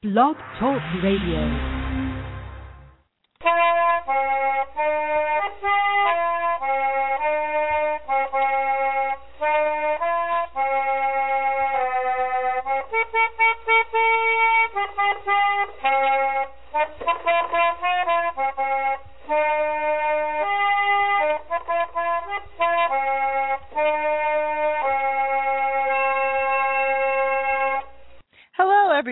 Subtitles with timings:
[0.00, 1.42] Blog Talk Radio.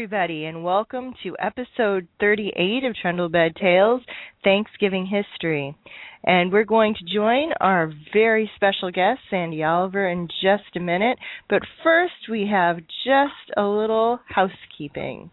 [0.07, 4.03] Everybody, and welcome to episode 38 of Trundlebed Tales
[4.44, 5.76] Thanksgiving History.
[6.22, 11.18] And we're going to join our very special guest, Sandy Oliver, in just a minute.
[11.50, 15.32] But first, we have just a little housekeeping.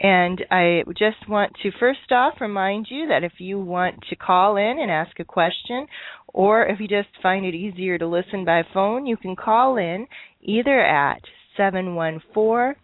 [0.00, 4.56] And I just want to first off remind you that if you want to call
[4.56, 5.86] in and ask a question,
[6.28, 10.06] or if you just find it easier to listen by phone, you can call in
[10.40, 11.20] either at
[11.56, 12.80] 714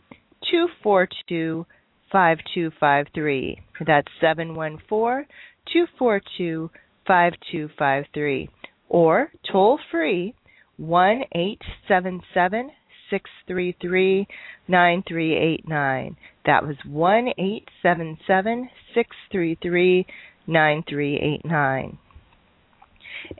[0.50, 1.66] 242
[2.10, 3.60] 5253.
[3.86, 5.26] That's 714
[5.72, 6.70] 242
[7.06, 8.48] 5253.
[8.88, 10.34] Or toll free
[10.76, 12.70] 1 877
[13.10, 14.26] 633
[14.68, 16.16] 9389.
[16.46, 20.06] That was 1 877 633
[20.46, 21.98] 9389.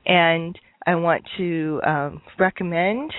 [0.07, 3.13] And I want to um, recommend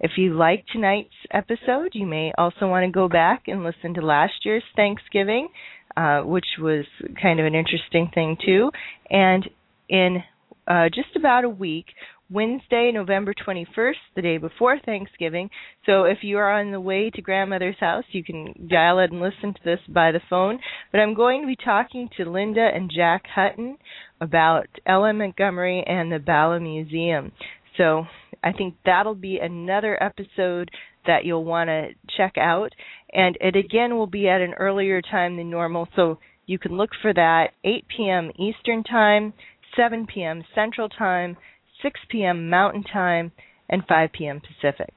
[0.00, 4.02] if you like tonight's episode, you may also want to go back and listen to
[4.02, 5.48] last year's Thanksgiving,
[5.96, 6.84] uh, which was
[7.20, 8.70] kind of an interesting thing, too.
[9.08, 9.48] And
[9.88, 10.22] in
[10.66, 11.86] uh, just about a week,
[12.34, 15.50] Wednesday, November 21st, the day before Thanksgiving.
[15.86, 19.20] So if you are on the way to grandmother's house, you can dial it and
[19.20, 20.58] listen to this by the phone.
[20.90, 23.78] But I'm going to be talking to Linda and Jack Hutton
[24.20, 27.30] about Ellen Montgomery and the Bala Museum.
[27.76, 28.02] So
[28.42, 30.72] I think that'll be another episode
[31.06, 32.70] that you'll want to check out.
[33.12, 35.86] And it again will be at an earlier time than normal.
[35.94, 38.32] So you can look for that 8 p.m.
[38.40, 39.34] Eastern Time,
[39.76, 40.42] 7 p.m.
[40.52, 41.36] Central Time,
[41.84, 42.50] 6 p.m.
[42.50, 43.30] Mountain Time,
[43.68, 44.40] and 5 p.m.
[44.40, 44.92] Pacific.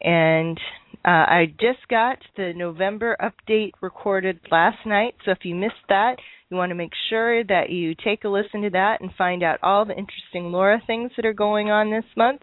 [0.00, 0.58] And
[1.04, 6.16] uh, I just got the November update recorded last night, so if you missed that,
[6.50, 9.58] you want to make sure that you take a listen to that and find out
[9.62, 12.40] all the interesting Laura things that are going on this month,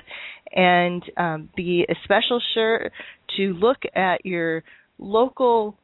[0.52, 2.92] and um, be especially sure
[3.38, 4.64] to look at your
[5.00, 5.78] local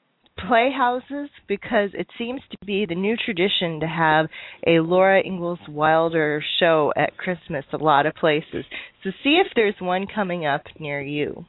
[0.48, 4.28] playhouses because it seems to be the new tradition to have
[4.66, 8.66] a Laura Ingalls Wilder show at Christmas a lot of places.
[9.04, 11.46] So see if there's one coming up near you.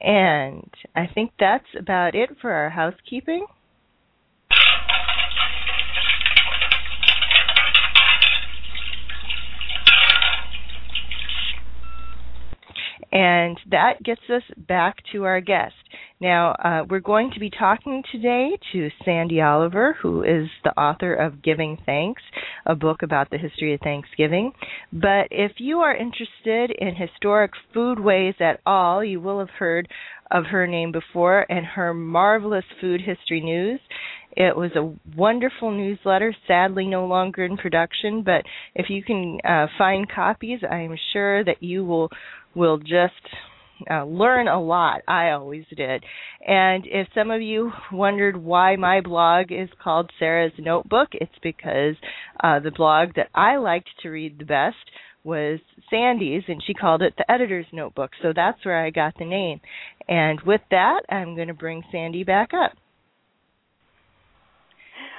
[0.00, 3.46] And I think that's about it for our housekeeping.
[13.10, 15.74] And that gets us back to our guest.
[16.20, 21.14] Now, uh, we're going to be talking today to Sandy Oliver, who is the author
[21.14, 22.22] of Giving Thanks,
[22.64, 24.52] a book about the history of Thanksgiving.
[24.92, 29.88] But if you are interested in historic foodways at all, you will have heard
[30.30, 33.80] of her name before and her marvelous food history news.
[34.34, 39.66] It was a wonderful newsletter, sadly no longer in production, but if you can uh,
[39.76, 42.10] find copies, I am sure that you will
[42.54, 43.12] will just
[43.90, 45.02] uh, learn a lot.
[45.08, 46.04] I always did.
[46.46, 51.94] And if some of you wondered why my blog is called Sarah's Notebook, it's because
[52.42, 54.76] uh, the blog that I liked to read the best
[55.24, 58.10] was Sandy's, and she called it the Editor's Notebook.
[58.22, 59.60] So that's where I got the name.
[60.08, 62.72] And with that, I'm going to bring Sandy back up.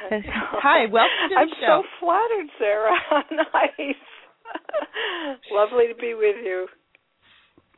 [0.10, 1.82] Hi, welcome to the I'm show.
[1.82, 2.96] so flattered, Sarah.
[3.32, 3.96] nice.
[5.52, 6.68] Lovely to be with you.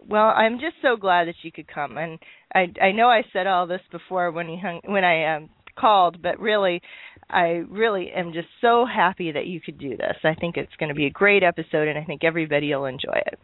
[0.07, 2.19] Well, I'm just so glad that you could come, and
[2.53, 6.21] I I know I said all this before when you hung when I um called,
[6.21, 6.81] but really,
[7.29, 10.15] I really am just so happy that you could do this.
[10.23, 13.19] I think it's going to be a great episode, and I think everybody will enjoy
[13.27, 13.39] it.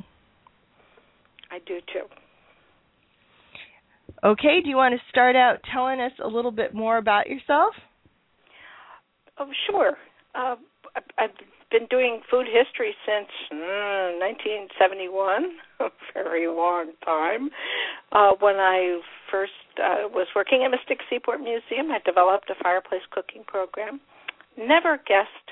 [1.52, 2.06] I do too.
[4.24, 7.74] Okay, do you want to start out telling us a little bit more about yourself?
[9.40, 9.98] Oh, sure.
[10.36, 10.56] Uh,
[11.18, 11.32] I've
[11.72, 17.50] been doing food history since mm, 1971, a very long time.
[18.12, 19.00] Uh, when I
[19.32, 24.02] first uh, was working at Mystic Seaport Museum, I developed a fireplace cooking program.
[24.58, 25.48] Never guessed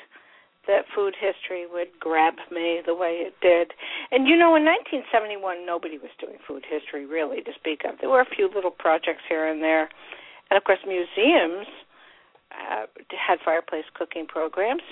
[0.67, 3.73] that food history would grab me the way it did.
[4.11, 7.97] And you know, in 1971, nobody was doing food history really to speak of.
[7.99, 9.89] There were a few little projects here and there,
[10.51, 11.65] and of course, museums
[12.51, 14.83] uh, had fireplace cooking programs.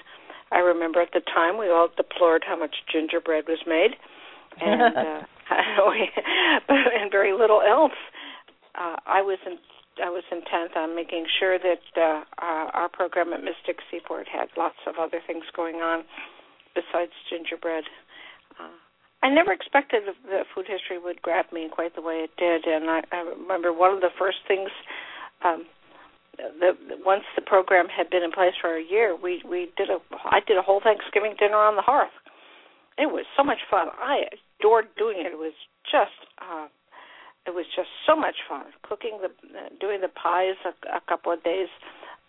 [0.51, 3.91] I remember at the time we all deplored how much gingerbread was made,
[4.61, 5.21] and uh,
[6.69, 7.97] and very little else.
[8.75, 9.57] Uh, I was in
[10.03, 14.77] I was intent on making sure that uh, our program at Mystic Seaport had lots
[14.85, 16.03] of other things going on
[16.75, 17.83] besides gingerbread.
[18.59, 18.77] Uh,
[19.23, 22.89] I never expected that food history would grab me quite the way it did, and
[22.89, 24.69] I, I remember one of the first things.
[25.43, 25.65] Um,
[26.37, 26.71] the
[27.05, 30.39] once the program had been in place for a year, we we did a I
[30.45, 32.13] did a whole Thanksgiving dinner on the hearth.
[32.97, 33.87] It was so much fun.
[33.99, 34.25] I
[34.59, 35.27] adored doing it.
[35.27, 35.53] It was
[35.89, 36.67] just uh,
[37.45, 41.31] it was just so much fun cooking the uh, doing the pies a, a couple
[41.31, 41.69] of days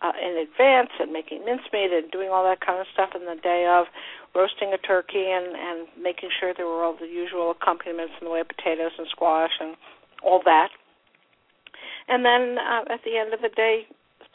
[0.01, 3.35] uh, in advance and making mincemeat and doing all that kind of stuff in the
[3.43, 3.85] day of
[4.33, 8.31] roasting a turkey and and making sure there were all the usual accompaniments in the
[8.31, 9.75] way of potatoes and squash and
[10.23, 10.69] all that
[12.07, 13.85] and then uh, at the end of the day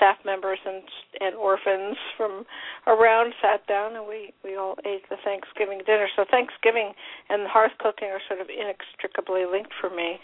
[0.05, 0.85] staff members and
[1.25, 2.45] and orphans from
[2.87, 6.09] around sat down and we we all ate the Thanksgiving dinner.
[6.15, 6.93] So Thanksgiving
[7.33, 10.21] and hearth cooking are sort of inextricably linked for me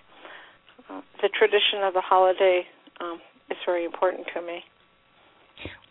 [1.23, 2.63] the tradition of the holiday
[3.01, 4.61] um, is very important to me.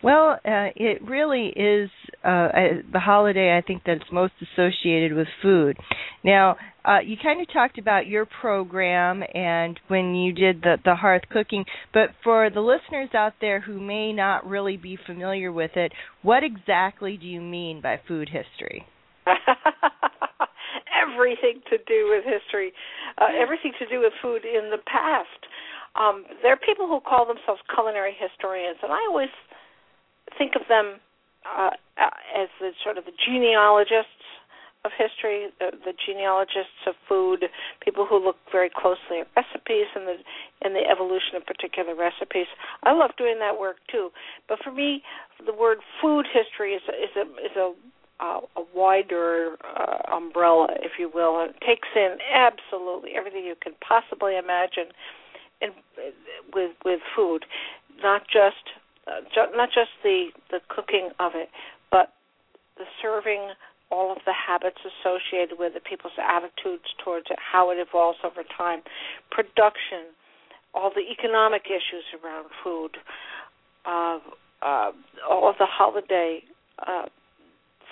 [0.02, 1.90] Well, uh, it really is
[2.24, 2.48] uh,
[2.92, 5.76] the holiday I think that's most associated with food.
[6.24, 10.94] Now, uh, you kind of talked about your program and when you did the the
[10.94, 15.72] hearth cooking, but for the listeners out there who may not really be familiar with
[15.76, 15.92] it,
[16.22, 18.86] what exactly do you mean by food history?
[20.90, 22.72] everything to do with history,
[23.18, 25.40] uh, everything to do with food in the past.
[25.96, 29.32] Um, there are people who call themselves culinary historians, and I always
[30.38, 31.00] think of them
[31.44, 34.19] uh, as the sort of the genealogists
[34.84, 37.44] of history, the, the genealogists of food,
[37.84, 40.16] people who look very closely at recipes and the
[40.62, 42.46] and the evolution of particular recipes.
[42.82, 44.10] I love doing that work too.
[44.48, 45.02] But for me,
[45.44, 47.72] the word food history is a, is a is a
[48.20, 51.40] uh, a wider uh, umbrella, if you will.
[51.44, 54.92] It takes in absolutely everything you can possibly imagine
[55.60, 55.70] in,
[56.54, 57.44] with with food,
[58.02, 58.64] not just
[59.06, 61.48] uh, ju- not just the the cooking of it,
[61.90, 62.12] but
[62.76, 63.50] the serving,
[63.90, 68.42] all of the habits associated with it, people's attitudes towards it, how it evolves over
[68.56, 68.80] time,
[69.30, 70.14] production,
[70.74, 72.96] all the economic issues around food,
[73.84, 74.18] uh,
[74.62, 74.92] uh,
[75.28, 76.42] all of the holiday
[76.86, 77.06] uh,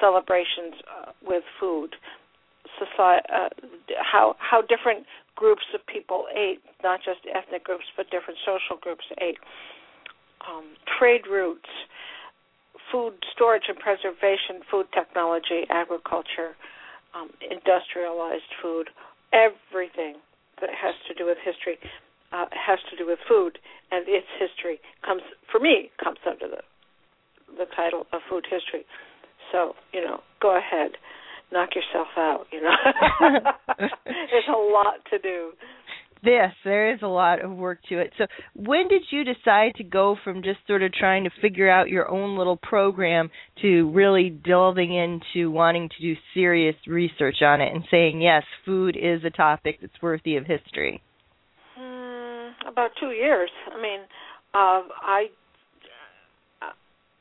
[0.00, 1.96] celebrations uh, with food,
[2.78, 3.48] society, uh,
[4.00, 5.04] how how different
[5.34, 9.38] groups of people ate, not just ethnic groups, but different social groups ate.
[10.48, 10.64] Um,
[10.98, 11.68] trade routes,
[12.92, 16.56] food storage and preservation, food technology, agriculture,
[17.14, 18.90] um, industrialized food,
[19.32, 20.16] everything
[20.60, 21.78] that has to do with history
[22.32, 23.58] uh, has to do with food,
[23.90, 26.62] and its history comes for me comes under the
[27.56, 28.84] the title of food history.
[29.50, 30.92] So, you know, go ahead,
[31.52, 32.76] knock yourself out, you know.
[34.04, 35.52] There's a lot to do.
[36.22, 38.12] Yes, there is a lot of work to it.
[38.18, 41.88] So, when did you decide to go from just sort of trying to figure out
[41.88, 43.30] your own little program
[43.62, 48.96] to really delving into wanting to do serious research on it and saying, yes, food
[48.96, 51.00] is a topic that's worthy of history?
[51.80, 53.50] Mm, about two years.
[53.72, 54.00] I mean,
[54.54, 55.26] uh, I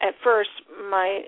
[0.01, 0.49] at first
[0.89, 1.21] my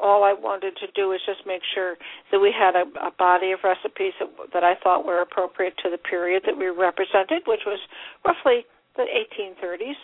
[0.00, 1.96] all I wanted to do was just make sure
[2.30, 5.90] that we had a, a body of recipes that, that I thought were appropriate to
[5.90, 7.78] the period that we represented, which was
[8.24, 9.98] roughly the 1830s.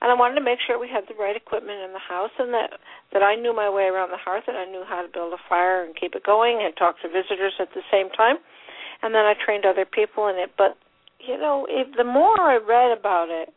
[0.00, 2.54] And I wanted to make sure we had the right equipment in the house, and
[2.54, 2.78] that
[3.12, 5.42] that I knew my way around the hearth, and I knew how to build a
[5.48, 8.36] fire and keep it going, and talk to visitors at the same time.
[9.02, 10.54] And then I trained other people in it.
[10.56, 10.78] But
[11.18, 13.50] you know, if, the more I read about it,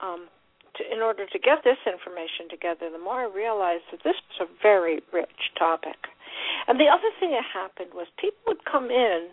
[0.00, 0.28] um,
[0.76, 4.48] to, in order to get this information together, the more I realized that this was
[4.48, 5.96] a very rich topic.
[6.66, 9.30] And the other thing that happened was people would come in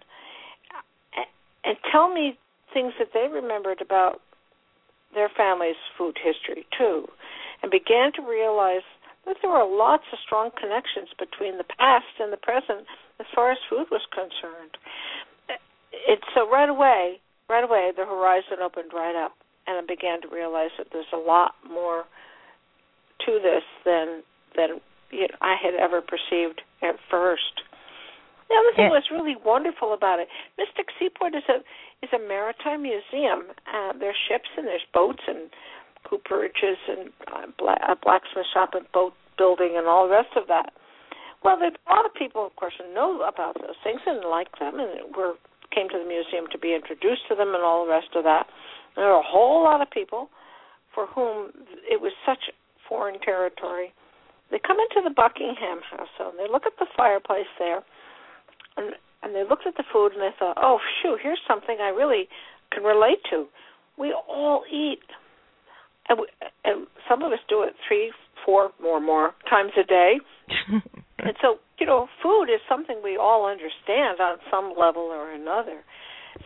[1.64, 2.38] and tell me
[2.74, 4.22] things that they remembered about
[5.14, 7.08] their family's food history too,
[7.62, 8.86] and began to realize
[9.26, 12.86] that there were lots of strong connections between the past and the present
[13.20, 14.78] as far as food was concerned.
[16.08, 17.20] It so right away,
[17.50, 19.34] right away, the horizon opened right up
[19.70, 22.06] and I began to realize that there's a lot more
[23.26, 24.24] to this than
[24.58, 27.62] than you know, I had ever perceived at first.
[28.50, 28.98] The other thing yeah.
[28.98, 30.28] was really wonderful about it.
[30.58, 31.62] Mystic Seaport is a
[32.02, 33.54] is a maritime museum.
[33.70, 35.54] Uh, there's ships and there's boats and
[36.02, 40.48] cooperages and uh, bla- a blacksmith shop and boat building and all the rest of
[40.48, 40.74] that.
[41.44, 44.80] Well, there's a lot of people, of course, know about those things and like them,
[44.80, 45.36] and were
[45.74, 48.48] came to the museum to be introduced to them and all the rest of that.
[48.96, 50.30] There are a whole lot of people
[50.94, 51.52] for whom
[51.90, 52.50] it was such
[52.88, 53.94] foreign territory
[54.52, 57.82] they come into the Buckingham household and they look at the fireplace there,
[58.78, 61.90] and and they looked at the food and they thought, oh, shoot, here's something I
[61.90, 62.30] really
[62.72, 63.48] can relate to.
[63.98, 65.04] We all eat,
[66.08, 66.28] and we,
[66.64, 68.14] and some of us do it three,
[68.46, 70.20] four, more, more times a day.
[71.24, 75.84] and so, you know, food is something we all understand on some level or another.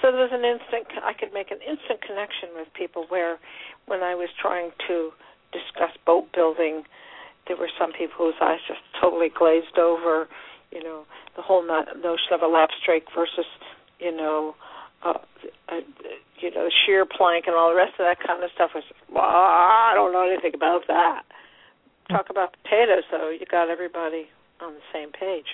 [0.02, 3.38] So there was an instant I could make an instant connection with people where
[3.86, 5.12] when I was trying to
[5.52, 6.84] discuss boat building,
[7.48, 10.28] there were some people whose eyes just totally glazed over,
[10.72, 13.46] you know, the whole notion of a lap strake versus,
[14.00, 14.56] you know,
[15.04, 15.20] uh,
[15.70, 15.82] uh,
[16.40, 19.24] you know, sheer plank and all the rest of that kind of stuff was, well,
[19.24, 21.24] I don't know anything about that.
[22.10, 23.30] Talk about potatoes, though.
[23.30, 24.28] You got everybody
[24.64, 25.46] on the same page.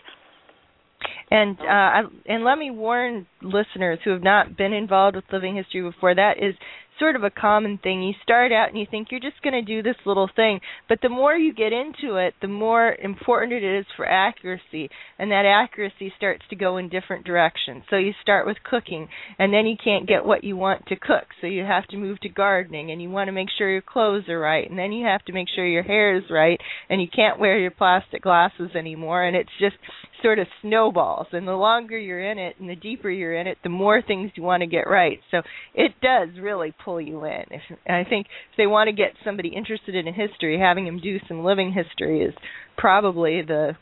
[1.31, 5.81] And uh, and let me warn listeners who have not been involved with living history
[5.81, 6.55] before that is
[6.99, 8.03] sort of a common thing.
[8.03, 10.99] You start out and you think you're just going to do this little thing, but
[11.01, 15.45] the more you get into it, the more important it is for accuracy, and that
[15.45, 17.83] accuracy starts to go in different directions.
[17.89, 21.25] So you start with cooking, and then you can't get what you want to cook,
[21.41, 24.27] so you have to move to gardening, and you want to make sure your clothes
[24.29, 27.07] are right, and then you have to make sure your hair is right, and you
[27.13, 29.75] can't wear your plastic glasses anymore, and it's just
[30.21, 31.27] sort of snowballs.
[31.31, 34.31] And the longer you're in it, and the deeper you're in it, the more things
[34.35, 35.19] you want to get right.
[35.31, 35.41] So
[35.73, 37.43] it does really pull you in.
[37.51, 41.17] If, I think if they want to get somebody interested in history, having them do
[41.27, 42.33] some living history is
[42.77, 43.73] probably the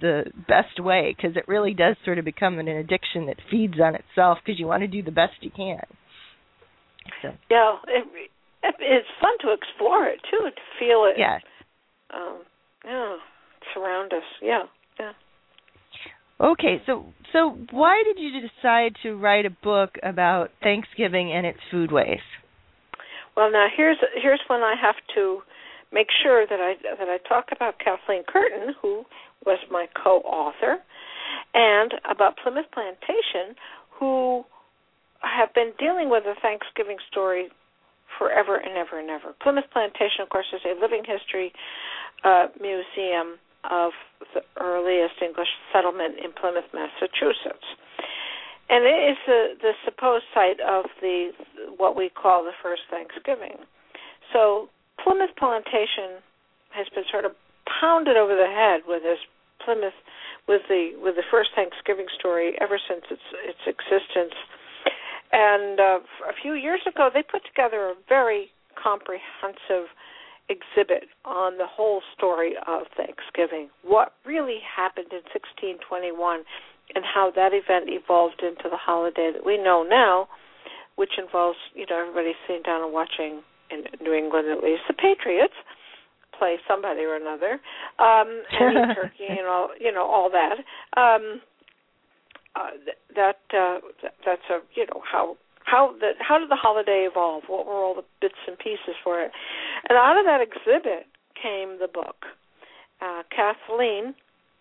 [0.00, 3.94] the best way because it really does sort of become an addiction that feeds on
[3.94, 5.82] itself because you want to do the best you can.
[7.20, 7.28] So.
[7.50, 8.30] Yeah, it,
[8.62, 11.18] it's fun to explore it too, to feel it.
[11.18, 11.38] Yeah.
[12.14, 12.38] Um,
[12.84, 13.16] yeah,
[13.74, 14.22] surround us.
[14.42, 14.62] Yeah.
[16.40, 21.58] Okay, so so why did you decide to write a book about Thanksgiving and its
[21.70, 21.92] food?
[23.36, 25.40] Well, now here's here's when I have to
[25.92, 29.04] make sure that I that I talk about Kathleen Curtin, who
[29.44, 30.78] was my co-author,
[31.52, 33.54] and about Plimoth Plantation,
[33.98, 34.44] who
[35.20, 37.48] have been dealing with the Thanksgiving story
[38.18, 39.34] forever and ever and ever.
[39.44, 41.52] Plimoth Plantation, of course, is a living history
[42.24, 43.36] uh, museum
[43.68, 43.92] of
[44.34, 47.66] the earliest English settlement in Plymouth, Massachusetts
[48.70, 51.34] and it is the, the supposed site of the
[51.76, 53.58] what we call the first Thanksgiving.
[54.32, 54.70] So
[55.02, 56.22] Plimoth Plantation
[56.70, 57.32] has been sort of
[57.66, 59.18] pounded over the head with this
[59.64, 59.98] Plymouth
[60.46, 64.38] with the with the first Thanksgiving story ever since its its existence.
[65.32, 65.98] And uh,
[66.30, 69.90] a few years ago, they put together a very comprehensive
[70.50, 73.70] exhibit on the whole story of Thanksgiving.
[73.82, 76.42] What really happened in 1621
[76.94, 80.26] and how that event evolved into the holiday that we know now,
[80.96, 84.94] which involves you know everybody sitting down and watching in New England at least the
[84.94, 85.54] Patriots
[86.36, 87.60] play somebody or another,
[87.98, 90.58] um, and eat turkey and all you know all that.
[90.98, 91.40] Um,
[92.56, 92.70] uh,
[93.14, 93.78] that uh,
[94.26, 97.44] that's a you know how how the how did the holiday evolve?
[97.46, 99.30] What were all the bits and pieces for it?
[99.88, 101.06] And out of that exhibit
[101.40, 102.26] came the book.
[103.00, 104.14] Uh, Kathleen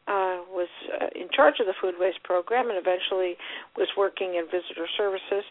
[0.07, 0.69] uh, was
[1.01, 3.35] uh, in charge of the foodways program and eventually
[3.77, 5.43] was working in visitor services.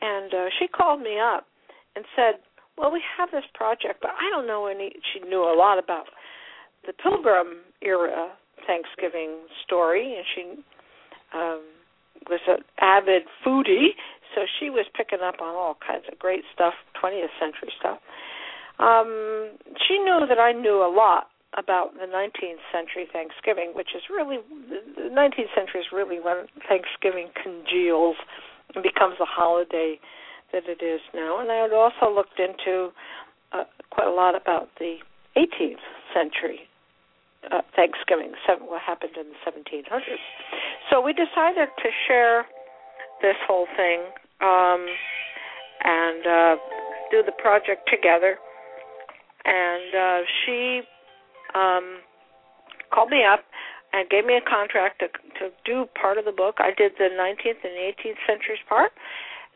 [0.00, 1.46] And uh, she called me up
[1.94, 2.40] and said,
[2.78, 6.06] "Well, we have this project, but I don't know any." She knew a lot about
[6.86, 8.32] the Pilgrim era
[8.66, 10.42] Thanksgiving story, and she
[11.34, 11.62] um,
[12.30, 13.94] was an avid foodie,
[14.36, 17.98] so she was picking up on all kinds of great stuff, 20th century stuff.
[18.78, 19.56] Um,
[19.88, 24.44] she knew that I knew a lot about the 19th century Thanksgiving, which is really
[24.68, 28.16] the 19th century is really when Thanksgiving congeals
[28.74, 29.96] and becomes the holiday
[30.52, 31.40] that it is now.
[31.40, 32.92] And I had also looked into
[33.56, 35.00] uh, quite a lot about the
[35.32, 35.80] 18th
[36.12, 36.68] century
[37.50, 38.32] uh, Thanksgiving,
[38.68, 40.20] what happened in the 1700s.
[40.90, 42.44] So we decided to share
[43.22, 44.04] this whole thing
[44.40, 44.86] um,
[45.84, 46.56] and uh,
[47.10, 48.36] do the project together.
[49.44, 50.80] And uh, she
[51.54, 52.00] um,
[52.92, 53.44] called me up
[53.92, 56.56] and gave me a contract to to do part of the book.
[56.58, 58.92] I did the 19th and 18th centuries part,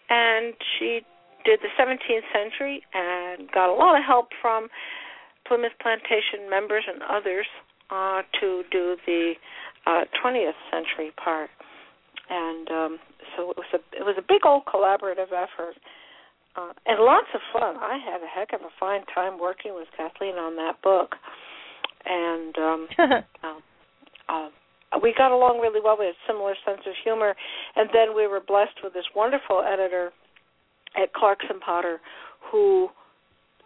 [0.08, 1.00] and she
[1.44, 4.68] did the 17th century and got a lot of help from
[5.48, 7.46] Plimoth Plantation members and others
[7.90, 9.34] uh, to do the
[9.86, 11.50] uh, 20th century part.
[12.28, 12.98] And um,
[13.36, 15.76] so it was a it was a big old collaborative effort.
[16.56, 17.76] Uh, and lots of fun.
[17.78, 21.14] I had a heck of a fine time working with Kathleen on that book
[22.04, 22.88] and um,
[23.42, 23.62] um,
[24.28, 24.48] uh,
[25.02, 25.96] we got along really well.
[25.98, 27.34] We had a similar sense of humor,
[27.76, 30.12] and then we were blessed with this wonderful editor
[31.00, 32.00] at Clarkson Potter
[32.50, 32.88] who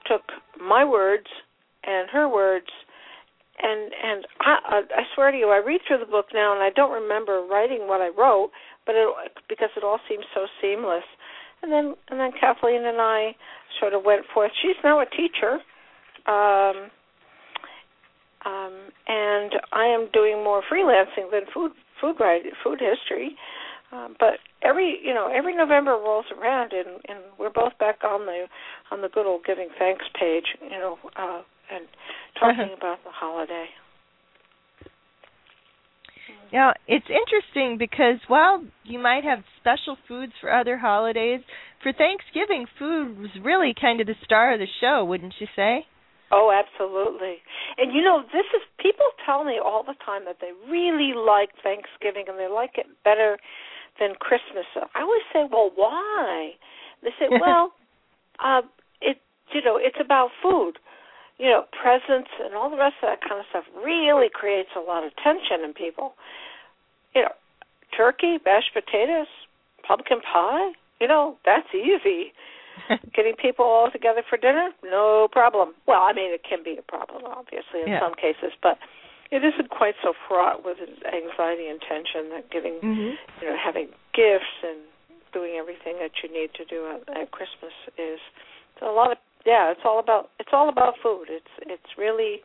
[0.06, 0.22] took
[0.60, 1.26] my words
[1.84, 2.66] and her words
[3.62, 6.70] and and I I swear to you, I read through the book now, and I
[6.70, 8.50] don't remember writing what I wrote,
[8.86, 9.08] but it
[9.48, 11.04] because it all seems so seamless.
[11.62, 13.34] And then and then Kathleen and I
[13.80, 14.52] sort of went forth.
[14.62, 15.58] She's now a teacher.
[16.26, 16.90] Um,
[18.44, 18.74] um,
[19.08, 23.36] and I am doing more freelancing than food food writing, food history.
[23.92, 28.26] Um, but every you know every November rolls around and and we're both back on
[28.26, 28.46] the
[28.90, 31.86] on the good old giving thanks page, you know, uh, and
[32.38, 33.66] talking about the holiday.
[36.52, 41.40] Now, it's interesting because while you might have special foods for other holidays,
[41.82, 45.86] for Thanksgiving, food was really kind of the star of the show, wouldn't you say?
[46.32, 47.38] Oh, absolutely.
[47.78, 51.50] And you know, this is people tell me all the time that they really like
[51.62, 53.38] Thanksgiving and they like it better
[54.00, 54.66] than Christmas.
[54.74, 56.52] I always say, "Well, why?"
[57.02, 57.72] They say, "Well,
[58.42, 58.62] uh
[59.00, 59.18] it
[59.52, 60.78] you know, it's about food.
[61.38, 64.80] You know, presents and all the rest of that kind of stuff really creates a
[64.80, 66.14] lot of tension in people.
[67.14, 67.34] You know,
[67.96, 69.26] turkey, mashed potatoes,
[69.86, 72.32] pumpkin pie, you know, that's easy.
[73.14, 75.74] Getting people all together for dinner, no problem.
[75.86, 78.00] Well, I mean, it can be a problem, obviously, in Yeah.
[78.00, 78.78] some cases, but
[79.30, 83.88] it isn't quite so fraught with anxiety and tension that getting, hmm you know, having
[84.14, 84.78] gifts and
[85.32, 88.20] doing everything that you need to do at, at Christmas is.
[88.78, 91.26] So a lot of yeah, it's all about it's all about food.
[91.28, 92.40] It's it's really,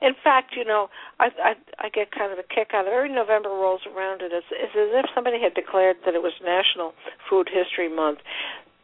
[0.00, 0.88] in fact, you know,
[1.18, 4.32] I I I get kind of a kick out of every November rolls around and
[4.32, 6.92] it's it's as if somebody had declared that it was National
[7.28, 8.18] Food History Month.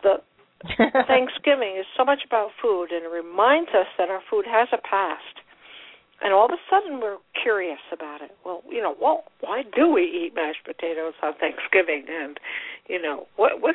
[0.02, 0.22] The
[1.08, 4.78] Thanksgiving is so much about food, and it reminds us that our food has a
[4.78, 5.42] past.
[6.22, 8.30] And all of a sudden, we're curious about it.
[8.46, 12.06] Well, you know, well, why do we eat mashed potatoes on Thanksgiving?
[12.08, 12.38] And
[12.88, 13.74] you know, what what,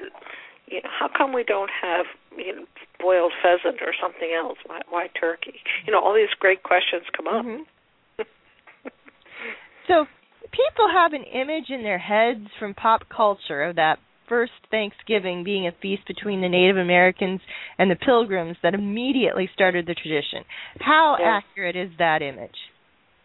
[0.67, 2.05] you know, how come we don't have
[2.37, 2.65] you know
[2.99, 4.57] boiled pheasant or something else?
[4.65, 5.55] Why why turkey?
[5.85, 7.45] You know, all these great questions come up.
[7.45, 7.65] Mhm.
[9.87, 10.05] So
[10.51, 15.65] people have an image in their heads from pop culture of that first Thanksgiving being
[15.67, 17.39] a feast between the Native Americans
[17.79, 20.43] and the Pilgrims that immediately started the tradition.
[20.81, 21.37] How Yeah.
[21.37, 22.57] accurate is that image?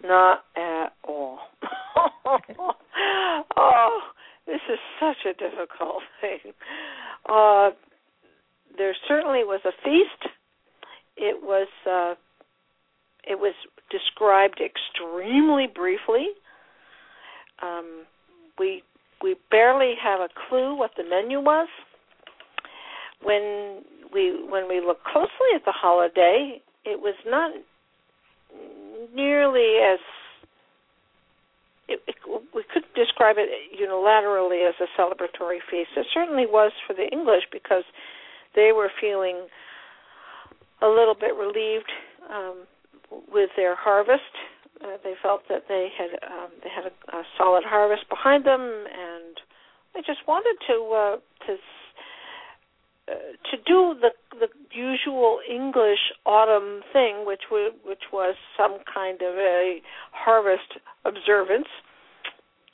[0.04, 1.40] Not at all.
[3.56, 4.00] oh,
[4.46, 6.52] this is such a difficult thing.
[7.28, 7.70] Uh,
[8.76, 10.32] there certainly was a feast.
[11.16, 12.14] It was uh,
[13.24, 13.54] it was
[13.90, 16.28] described extremely briefly.
[17.62, 18.04] Um,
[18.58, 18.82] we
[19.22, 21.68] we barely have a clue what the menu was.
[23.22, 23.82] When
[24.12, 27.52] we when we look closely at the holiday, it was not
[29.14, 29.98] nearly as
[31.88, 32.16] it, it,
[32.54, 35.90] we could describe it unilaterally as a celebratory feast.
[35.96, 37.84] It certainly was for the English because
[38.54, 39.46] they were feeling
[40.82, 41.90] a little bit relieved
[42.30, 42.66] um,
[43.32, 44.32] with their harvest.
[44.82, 48.60] Uh, they felt that they had um, they had a, a solid harvest behind them,
[48.60, 49.38] and
[49.94, 51.16] they just wanted to uh,
[51.46, 51.56] to
[53.08, 53.14] uh,
[53.50, 59.34] to do the the usual English autumn thing, which w- which was some kind of
[59.36, 61.68] a harvest observance.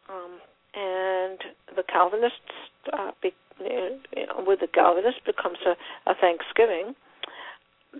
[0.08, 0.40] Um,
[0.74, 1.38] and
[1.76, 2.54] the Calvinists,
[2.92, 6.94] uh, be, you know, with the Calvinists, becomes a, a Thanksgiving.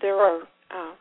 [0.01, 0.93] There are uh,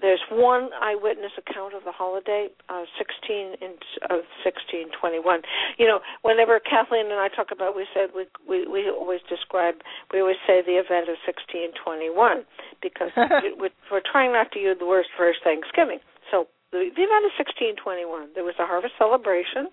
[0.00, 3.74] there's one eyewitness account of the holiday, uh, 16 in
[4.10, 5.42] of 1621.
[5.78, 9.82] You know, whenever Kathleen and I talk about, we said we we we always describe,
[10.12, 12.46] we always say the event of 1621
[12.80, 13.10] because
[13.58, 15.98] we're, we're trying not to use the word first Thanksgiving.
[16.30, 19.68] So the, event of 1621, there was a harvest celebration.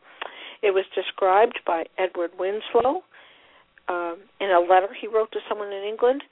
[0.62, 3.04] It was described by Edward Winslow
[3.88, 6.24] um, in a letter he wrote to someone in England.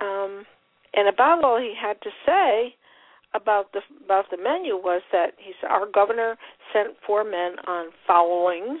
[0.00, 0.44] Um,
[0.94, 2.74] and about all he had to say
[3.34, 6.36] about the about the menu was that he said our governor
[6.72, 8.78] sent four men on fowling,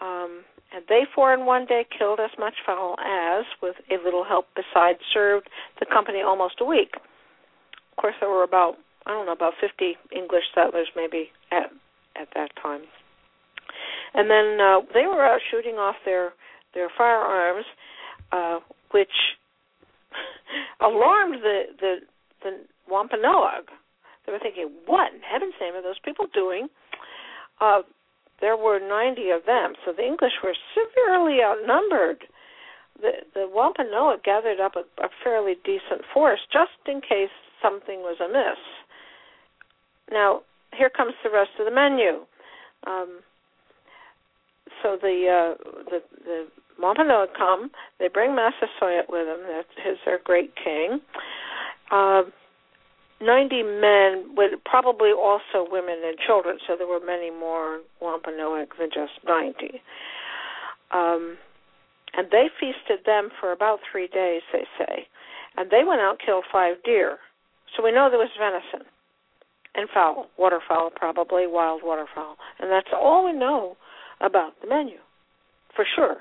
[0.00, 4.24] um, and they four in one day killed as much fowl as, with a little
[4.24, 5.48] help besides, served
[5.80, 6.94] the company almost a week.
[6.94, 8.76] Of course, there were about
[9.10, 11.72] I don't know about fifty English settlers maybe at
[12.14, 12.82] at that time,
[14.14, 16.30] and then uh, they were out shooting off their
[16.74, 17.66] their firearms,
[18.30, 18.60] uh,
[18.92, 19.10] which
[20.80, 21.94] alarmed the the
[22.42, 22.50] the
[22.88, 23.66] Wampanoag.
[24.26, 26.68] They were thinking, "What in heaven's name are those people doing?"
[27.60, 27.82] Uh,
[28.40, 32.28] there were 90 of them, so the English were severely outnumbered.
[33.02, 38.20] The the Wampanoag gathered up a, a fairly decent force just in case something was
[38.20, 38.58] amiss.
[40.10, 40.40] Now,
[40.76, 42.24] here comes the rest of the menu.
[42.86, 43.20] Um,
[44.82, 46.46] so the uh, the the
[46.80, 47.70] Wampanoag come.
[47.98, 49.40] They bring Massasoit with them.
[49.46, 51.00] That is their great king.
[51.90, 52.22] Uh,
[53.22, 58.88] 90 men, with probably also women and children, so there were many more Wampanoag than
[58.88, 59.82] just 90.
[60.90, 61.36] Um,
[62.16, 65.06] and they feasted them for about three days, they say.
[65.58, 67.18] And they went out and killed five deer.
[67.76, 68.88] So we know there was venison
[69.74, 72.36] and fowl, waterfowl probably, wild waterfowl.
[72.58, 73.76] And that's all we know
[74.20, 74.96] about the menu,
[75.74, 76.16] for sure.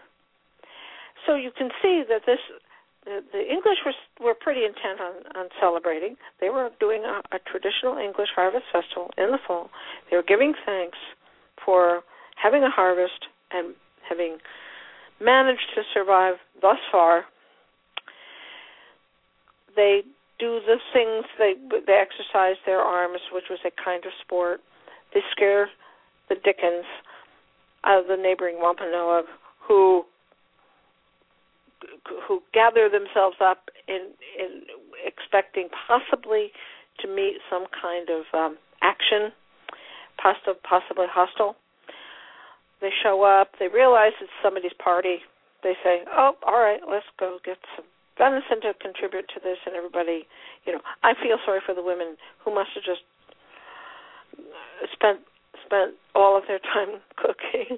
[1.26, 2.40] So you can see that this
[3.06, 6.16] the, the English were were pretty intent on on celebrating.
[6.40, 9.70] They were doing a, a traditional English harvest festival in the fall.
[10.10, 10.98] They were giving thanks
[11.66, 12.02] for
[12.42, 13.74] having a harvest and
[14.08, 14.38] having
[15.22, 17.26] managed to survive thus far.
[19.76, 20.04] They
[20.40, 21.54] do the things they
[21.86, 24.62] they exercise their arms, which was a kind of sport.
[25.14, 25.70] They scare
[26.30, 26.86] the dickens
[27.84, 29.26] out of the neighboring Wampanoag,
[29.68, 30.06] who
[32.28, 34.62] who gather themselves up in in
[35.06, 36.52] expecting possibly
[37.00, 39.32] to meet some kind of um, action,
[40.22, 41.56] possibly possibly hostile.
[42.82, 43.52] They show up.
[43.60, 45.20] They realize it's somebody's party.
[45.64, 47.86] They say, "Oh, all right, let's go get some
[48.20, 50.28] venison to contribute to this." And everybody,
[50.68, 53.02] you know, I feel sorry for the women who must have just
[54.94, 55.20] spent
[55.66, 57.78] spent all of their time cooking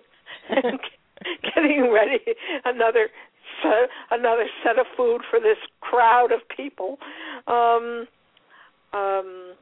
[0.49, 0.79] and
[1.55, 2.19] getting ready
[2.65, 3.09] another
[3.61, 6.97] set, another set of food for this crowd of people.
[7.47, 8.07] Um,
[8.93, 9.53] um,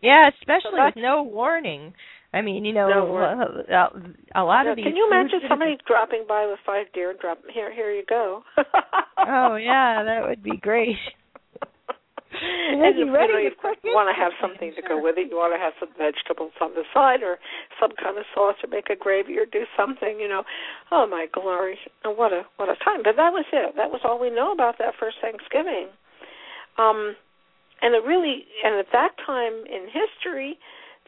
[0.00, 1.94] yeah, especially so with no warning.
[2.32, 4.86] I mean, you know, no a, a, lot of these.
[4.86, 7.72] Can you imagine somebody dropping by with five deer and drop here?
[7.72, 8.42] Here you go.
[9.18, 10.96] oh yeah, that would be great
[12.42, 13.52] and you, ready you,
[13.84, 15.28] you want to have something to go with it.
[15.28, 17.38] You want to have some vegetables on the side or
[17.78, 20.42] some kind of sauce or make a gravy or do something, you know.
[20.90, 21.78] Oh my glory.
[22.04, 23.04] And what a what a time.
[23.04, 23.76] But that was it.
[23.76, 25.92] That was all we know about that first Thanksgiving.
[26.78, 27.14] Um
[27.80, 30.58] and it really and at that time in history,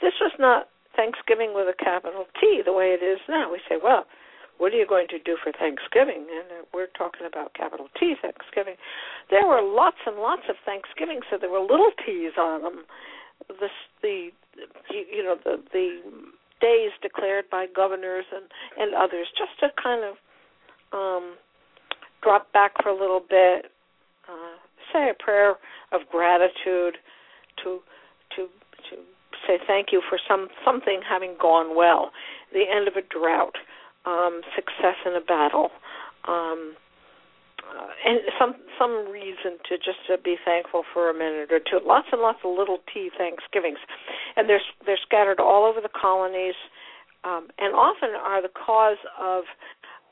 [0.02, 3.50] this was not Thanksgiving with a capital T the way it is now.
[3.50, 4.07] We say, well,
[4.59, 6.26] what are you going to do for Thanksgiving?
[6.30, 8.76] And uh, we're talking about capital T Thanksgiving.
[9.30, 12.85] There were lots and lots of Thanksgiving, so there were little T's on them.
[13.48, 13.68] The
[14.02, 14.30] the
[14.90, 16.00] you know the the
[16.61, 18.44] days declared by governors and
[18.78, 20.14] and others, just to kind of
[20.94, 21.35] um,
[22.22, 23.72] drop back for a little bit,
[24.28, 24.57] uh,
[24.92, 25.57] say a prayer
[25.92, 26.96] of gratitude,
[27.64, 27.80] to
[29.46, 32.11] say thank you for some something having gone well,
[32.52, 33.57] the end of a drought
[34.04, 35.70] um, success in a battle,
[36.28, 36.76] um,
[37.64, 41.80] uh, and some some reason to just to be thankful for a minute or two.
[41.85, 43.78] Lots and lots of little T Thanksgivings,
[44.37, 46.57] and they're they're scattered all over the colonies,
[47.24, 49.44] um, and often are the cause of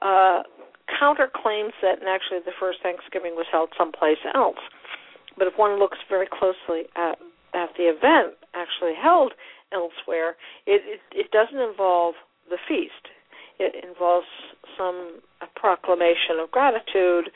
[0.00, 0.42] uh,
[0.90, 4.60] counterclaims that actually the first Thanksgiving was held someplace else.
[5.38, 7.18] But if one looks very closely at
[7.54, 9.32] at the event actually held
[9.72, 10.36] elsewhere,
[10.66, 12.14] it it, it doesn't involve
[12.50, 13.12] the feast
[13.62, 14.26] it involves
[14.76, 15.20] some
[15.54, 17.30] proclamation of gratitude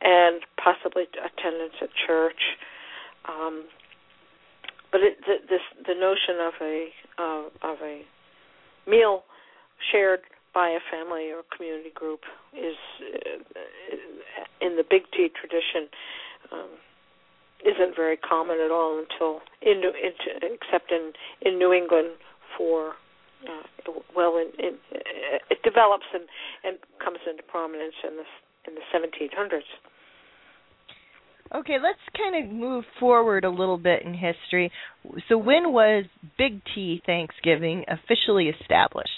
[0.00, 2.56] and possibly attendance at church.
[3.28, 3.64] Um,
[4.90, 8.02] but it, the, this the notion of a uh, of a
[8.88, 9.24] meal
[9.92, 10.20] shared
[10.54, 12.20] by a family or community group
[12.56, 15.88] is uh, in the Big T tradition
[16.52, 16.70] um,
[17.64, 22.10] isn't very common at all until in, into, except in in New England
[22.56, 22.94] for
[23.48, 24.74] uh, well, in, in,
[25.50, 26.24] it develops and,
[26.64, 28.24] and comes into prominence in the
[28.66, 29.62] in the 1700s.
[31.54, 34.70] Okay, let's kind of move forward a little bit in history.
[35.28, 36.04] So, when was
[36.36, 39.08] Big T Thanksgiving officially established?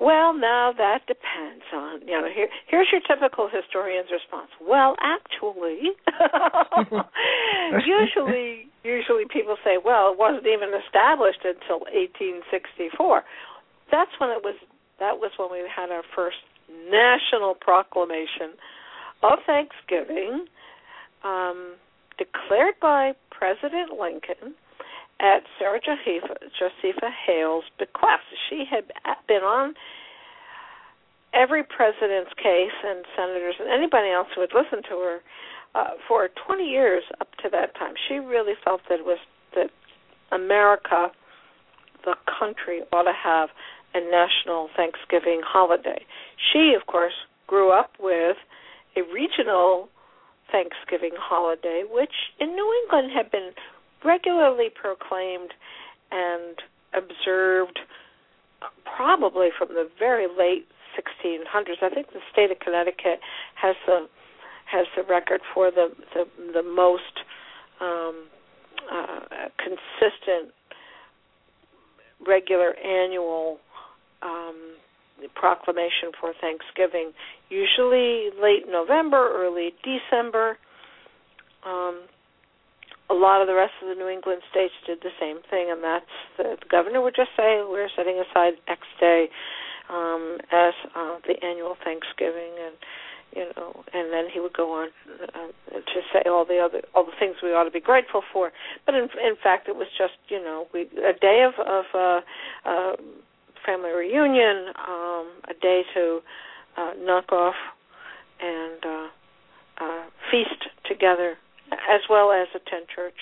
[0.00, 2.28] Well, now that depends on you know.
[2.32, 4.50] Here, here's your typical historian's response.
[4.60, 5.96] Well, actually,
[7.86, 13.24] usually, usually people say, well, it wasn't even established until 1864.
[13.90, 14.54] That's when it was.
[14.98, 16.38] That was when we had our first
[16.90, 18.56] national proclamation
[19.22, 20.46] of Thanksgiving,
[21.24, 21.76] um,
[22.18, 24.54] declared by President Lincoln
[25.20, 28.24] at Sarah Josepha, Hale's bequest.
[28.48, 28.84] She had
[29.28, 29.74] been on
[31.32, 35.18] every president's case and senators and anybody else who would listen to her
[35.74, 37.94] uh, for 20 years up to that time.
[38.08, 39.18] She really felt that was
[39.54, 39.70] that
[40.32, 41.08] America,
[42.04, 43.50] the country, ought to have
[43.94, 46.04] a national Thanksgiving holiday.
[46.52, 47.14] She, of course,
[47.46, 48.36] grew up with
[48.96, 49.88] a regional
[50.50, 53.50] Thanksgiving holiday, which in New England had been
[54.04, 55.52] regularly proclaimed
[56.10, 56.56] and
[56.94, 57.78] observed
[58.96, 61.82] probably from the very late 1600s.
[61.82, 63.20] I think the state of Connecticut
[63.54, 64.08] has the
[64.70, 67.02] has the record for the the, the most
[67.80, 68.26] um,
[68.90, 69.20] uh,
[69.58, 70.52] consistent,
[72.26, 73.58] regular annual
[74.22, 74.76] um,
[75.34, 77.12] proclamation for Thanksgiving,
[77.48, 80.58] usually late November, early December.
[81.64, 82.02] Um,
[83.08, 85.82] a lot of the rest of the New England states did the same thing, and
[85.82, 89.28] that's the, the governor would just say, "We're setting aside X day
[89.88, 92.74] um, as uh, the annual Thanksgiving," and
[93.34, 94.88] you know, and then he would go on
[95.22, 98.50] uh, to say all the other all the things we ought to be grateful for.
[98.84, 102.20] But in in fact, it was just you know we a day of of uh,
[102.68, 102.96] uh,
[103.64, 106.20] family reunion, um, a day to
[106.76, 107.54] uh, knock off
[108.40, 109.08] and uh,
[109.78, 111.36] uh, feast together
[111.72, 113.16] as well as attend church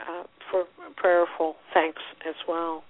[0.00, 0.64] uh, for
[0.96, 2.84] prayerful thanks as well.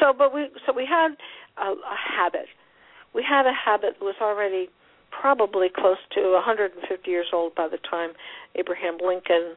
[0.00, 1.16] So, but we so we had
[1.58, 2.46] a, a habit.
[3.14, 4.68] We had a habit that was already
[5.10, 8.10] probably close to 150 years old by the time
[8.56, 9.54] Abraham Lincoln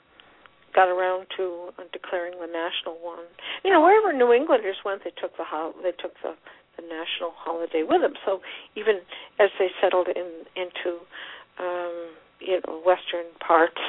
[0.76, 3.24] got around to uh, declaring the national one.
[3.64, 6.36] You know, wherever New Englanders went, they took the ho- they took the
[6.76, 8.14] the national holiday with them.
[8.26, 8.42] So
[8.76, 9.00] even
[9.40, 11.00] as they settled in into
[11.58, 11.96] um,
[12.40, 13.80] you know western parts,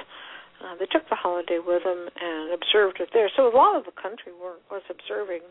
[0.64, 3.28] uh, they took the holiday with them and observed it there.
[3.36, 5.44] So a lot of the country were, was observing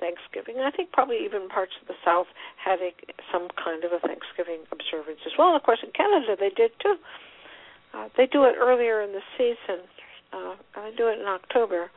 [0.00, 0.56] Thanksgiving.
[0.56, 2.26] And I think probably even parts of the South
[2.56, 2.90] had a,
[3.30, 5.52] some kind of a Thanksgiving observance as well.
[5.52, 6.96] And of course, in Canada they did too.
[7.92, 9.84] Uh, they do it earlier in the season.
[10.32, 11.92] Uh, they do it in October.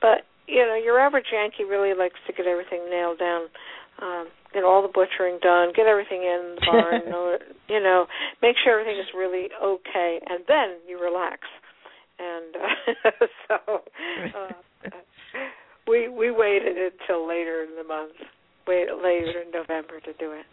[0.00, 3.46] But you know, your average Yankee really likes to get everything nailed down.
[4.00, 7.02] Um, get all the butchering done, get everything in the barn,
[7.68, 8.06] you know,
[8.40, 11.44] make sure everything is really okay, and then you relax
[12.20, 13.82] and uh, so
[14.36, 14.52] uh,
[15.88, 18.12] we we waited until later in the month,
[18.66, 20.44] wait later in November to do it.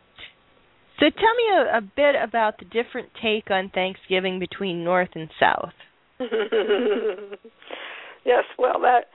[1.00, 5.30] So tell me a, a bit about the different take on Thanksgiving between North and
[5.40, 5.74] South.
[8.26, 9.10] yes, well that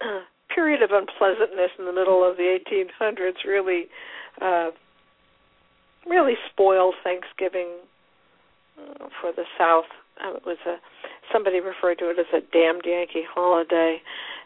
[0.00, 0.20] uh,
[0.54, 3.86] period of unpleasantness in the middle of the 1800s really
[4.40, 4.70] uh,
[6.08, 7.68] really spoiled Thanksgiving
[8.78, 9.84] uh, for the South.
[10.24, 10.76] Uh, it was a
[11.32, 14.00] somebody referred to it as a damned Yankee holiday,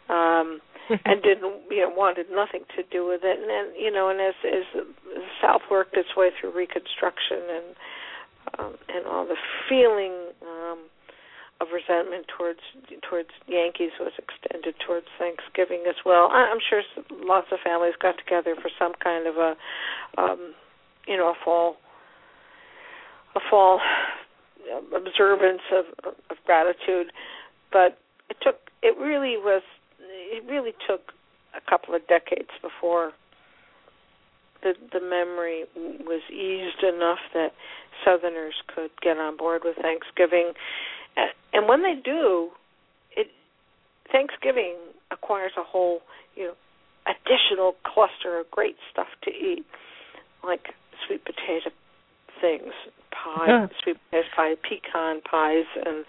[0.08, 0.60] um,
[1.04, 3.38] and didn't you know wanted nothing to do with it.
[3.38, 7.66] And then you know, and as as the South worked its way through Reconstruction and
[8.58, 10.78] um, and all the feeling um,
[11.60, 12.60] of resentment towards
[13.08, 16.28] towards Yankees was extended towards Thanksgiving as well.
[16.32, 16.82] I, I'm sure
[17.22, 19.54] lots of families got together for some kind of a
[20.18, 20.54] um,
[21.06, 21.76] you know a fall
[23.36, 23.80] a fall
[24.70, 25.84] Um, observance of,
[26.30, 27.12] of gratitude,
[27.72, 27.98] but
[28.30, 29.62] it took it really was
[29.98, 31.12] it really took
[31.56, 33.12] a couple of decades before
[34.62, 37.52] the the memory was eased enough that
[38.04, 40.52] Southerners could get on board with Thanksgiving,
[41.52, 42.50] and when they do,
[43.16, 43.28] it
[44.10, 44.76] Thanksgiving
[45.10, 46.02] acquires a whole
[46.36, 46.54] you know
[47.06, 49.64] additional cluster of great stuff to eat,
[50.44, 50.68] like
[51.06, 51.70] sweet potato
[52.40, 52.72] things,
[53.12, 53.66] pie, yeah.
[53.82, 56.04] sweet potato pie, pecan pies, and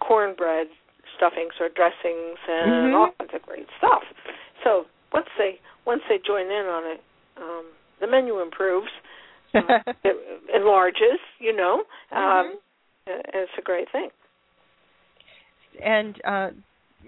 [0.00, 0.66] cornbread
[1.16, 2.94] stuffings or dressings, and mm-hmm.
[2.96, 4.02] all kinds of great stuff.
[4.64, 7.00] So once they once they join in on it,
[7.36, 7.64] um,
[8.00, 8.90] the menu improves,
[9.54, 9.60] uh,
[10.04, 10.16] it
[10.54, 11.20] enlarges.
[11.38, 12.56] You know, um,
[13.06, 13.20] mm-hmm.
[13.34, 14.08] it's a great thing.
[15.82, 16.50] And uh,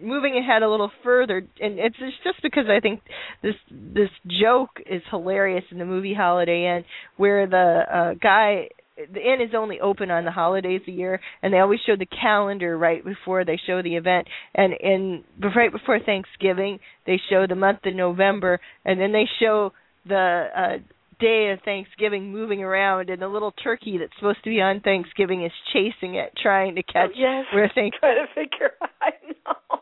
[0.01, 3.01] moving ahead a little further, and it's just because I think
[3.43, 6.85] this this joke is hilarious in the movie Holiday Inn,
[7.17, 11.53] where the uh, guy the inn is only open on the holidays a year and
[11.53, 15.25] they always show the calendar right before they show the event and in
[15.57, 19.73] right before thanksgiving they show the month of november and then they show
[20.07, 20.79] the uh
[21.23, 25.45] day of Thanksgiving moving around, and the little turkey that's supposed to be on Thanksgiving
[25.45, 27.95] is chasing it, trying to catch oh, yes, where things.
[28.01, 28.73] Trying to figure.
[29.01, 29.11] I
[29.47, 29.81] know.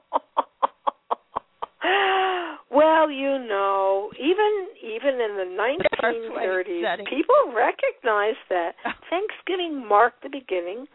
[2.71, 5.57] well, you know, even even in the
[6.03, 8.75] 1930s, people recognized that.
[9.11, 10.87] Thanksgiving marked the beginning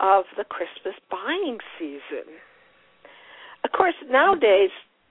[0.00, 2.38] of the Christmas buying season.
[3.64, 4.70] Of course, nowadays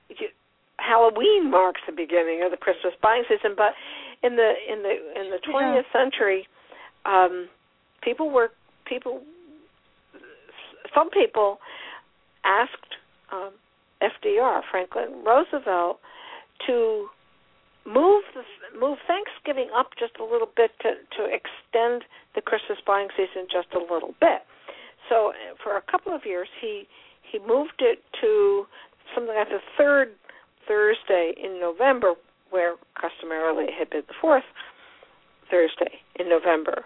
[0.10, 0.28] you,
[0.78, 3.74] Halloween marks the beginning of the Christmas buying season, but
[4.22, 6.00] in the in the in the 20th yeah.
[6.00, 6.48] century,
[7.06, 7.48] um,
[8.02, 8.50] people were
[8.86, 9.22] people.
[10.94, 11.58] Some people
[12.46, 12.96] asked
[13.32, 13.52] um,
[14.02, 16.00] FDR, Franklin Roosevelt,
[16.68, 17.08] to
[17.86, 18.44] move the
[18.80, 22.04] move Thanksgiving up just a little bit to to extend
[22.36, 24.44] the Christmas buying season just a little bit.
[25.10, 26.88] So uh, for a couple of years, he
[27.22, 28.66] he moved it to
[29.14, 30.14] something like the third
[30.68, 32.14] Thursday in November,
[32.50, 34.48] where customarily it had been the fourth
[35.52, 36.86] Thursday in November.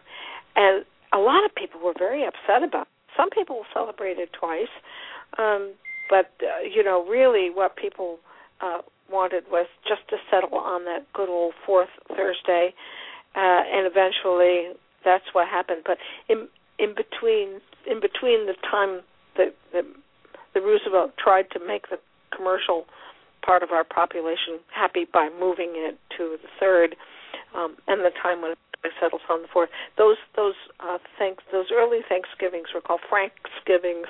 [0.56, 0.84] And
[1.14, 2.94] a lot of people were very upset about it.
[3.16, 4.74] Some people celebrated twice.
[5.38, 5.74] Um,
[6.10, 8.20] but uh, you know, really, what people
[8.62, 8.80] uh,
[9.12, 12.74] wanted was just to settle on that good old fourth Thursday,
[13.36, 15.84] uh, and eventually that's what happened.
[15.86, 15.98] But
[16.30, 16.48] in
[16.80, 19.02] in between in between the time
[19.38, 19.84] that the,
[20.54, 22.00] the Roosevelt tried to make the
[22.36, 22.86] commercial
[23.46, 26.96] part of our population happy by moving it to the third,
[27.56, 29.70] um, and the time when it settles on the fourth.
[29.98, 34.08] Those those uh, thanks those early Thanksgivings were called Franksgivings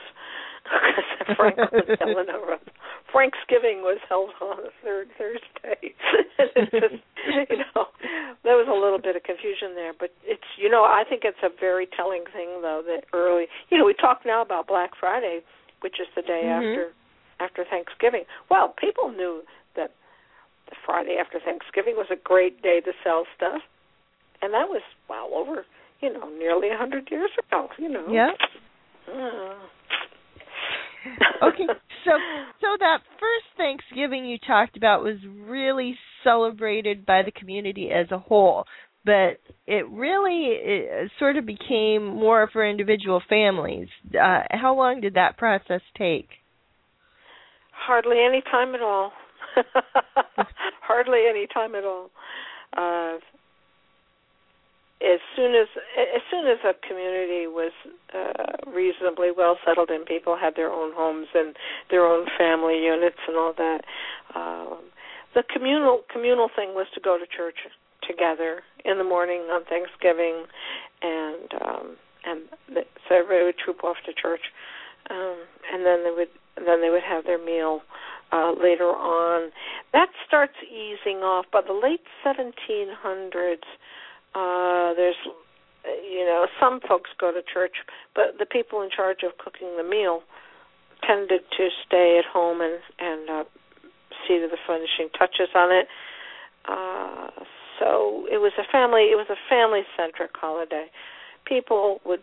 [0.68, 1.58] because Frank
[2.00, 2.68] Delano wrote.
[3.12, 5.96] Franksgiving was held on the third Thursday.
[6.40, 7.02] it's just,
[7.50, 7.88] you know,
[8.44, 11.40] there was a little bit of confusion there, but it's, you know, I think it's
[11.44, 15.40] a very telling thing though that early, you know, we talk now about Black Friday,
[15.82, 16.60] which is the day mm-hmm.
[16.60, 16.94] after
[17.40, 18.24] after Thanksgiving.
[18.50, 19.44] Well, people knew
[19.76, 19.92] that
[20.70, 23.62] the Friday after Thanksgiving was a great day to sell stuff,
[24.42, 25.66] and that was well over,
[26.02, 27.70] you know, nearly a hundred years ago.
[27.78, 28.06] You know.
[28.10, 28.32] Yeah.
[29.08, 29.56] Uh,
[31.48, 31.68] okay,
[32.06, 32.12] so
[32.62, 38.20] so that first Thanksgiving you talked about was really celebrated by the community as a
[38.20, 38.66] whole,
[39.06, 43.88] but it really it sort of became more for individual families.
[44.10, 46.30] Uh, how long did that process take?
[47.72, 49.12] Hardly any time at all.
[50.82, 52.10] Hardly any time at all.
[52.76, 53.18] Uh,
[55.02, 57.72] as soon as as soon as a community was
[58.14, 61.56] uh, reasonably well settled and people had their own homes and
[61.92, 63.82] their own family units and all that,
[64.34, 64.80] um,
[65.36, 67.70] the communal communal thing was to go to church
[68.08, 70.46] together in the morning on Thanksgiving,
[71.02, 74.42] and um, and the, so everybody would troop off to church,
[75.12, 75.38] um,
[75.72, 76.34] and then they would
[76.66, 77.82] then they would have their meal
[78.32, 79.52] uh, later on.
[79.94, 83.62] That starts easing off by the late 1700s
[84.38, 85.18] uh, there's,
[86.06, 87.78] you know, some folks go to church,
[88.14, 90.22] but the people in charge of cooking the meal
[91.02, 93.44] tended to stay at home and and uh,
[94.28, 95.88] see to the finishing touches on it.
[96.70, 97.30] Uh,
[97.80, 99.10] so it was a family.
[99.10, 100.88] It was a family-centric holiday.
[101.46, 102.22] People would.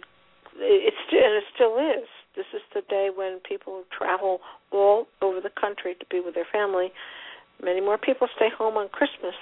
[0.56, 2.06] It's and it still is.
[2.36, 4.38] This is the day when people travel
[4.70, 6.92] all over the country to be with their family.
[7.62, 9.34] Many more people stay home on Christmas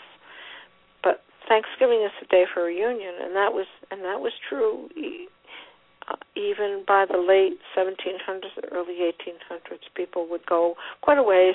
[1.52, 4.88] Thanksgiving is the day for reunion, and that was and that was true
[6.08, 9.84] uh, even by the late 1700s, early 1800s.
[9.94, 11.54] People would go quite a ways,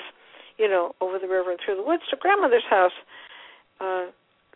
[0.57, 2.93] you know, over the river and through the woods to grandmother's house
[3.81, 4.05] uh,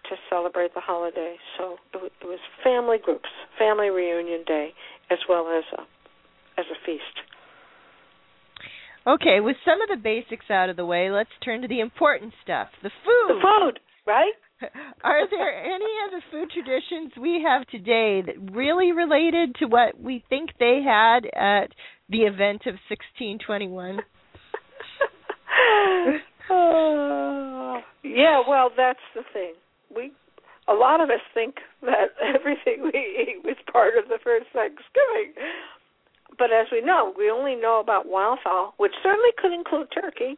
[0.09, 1.35] to celebrate the holiday.
[1.57, 4.73] So it, w- it was family groups, family reunion day,
[5.09, 5.81] as well as a
[6.61, 7.17] as a feast.
[9.07, 12.33] Okay, with some of the basics out of the way, let's turn to the important
[12.43, 13.29] stuff, the food.
[13.29, 14.33] The food, right?
[15.03, 19.99] Are there any of the food traditions we have today that really related to what
[19.99, 21.71] we think they had at
[22.09, 23.99] the event of 1621?
[26.49, 29.53] uh, yeah, well, that's the thing.
[29.93, 30.11] We
[30.67, 35.33] a lot of us think that everything we eat was part of the first Thanksgiving.
[36.37, 40.37] But as we know, we only know about wildfowl, which certainly could include turkey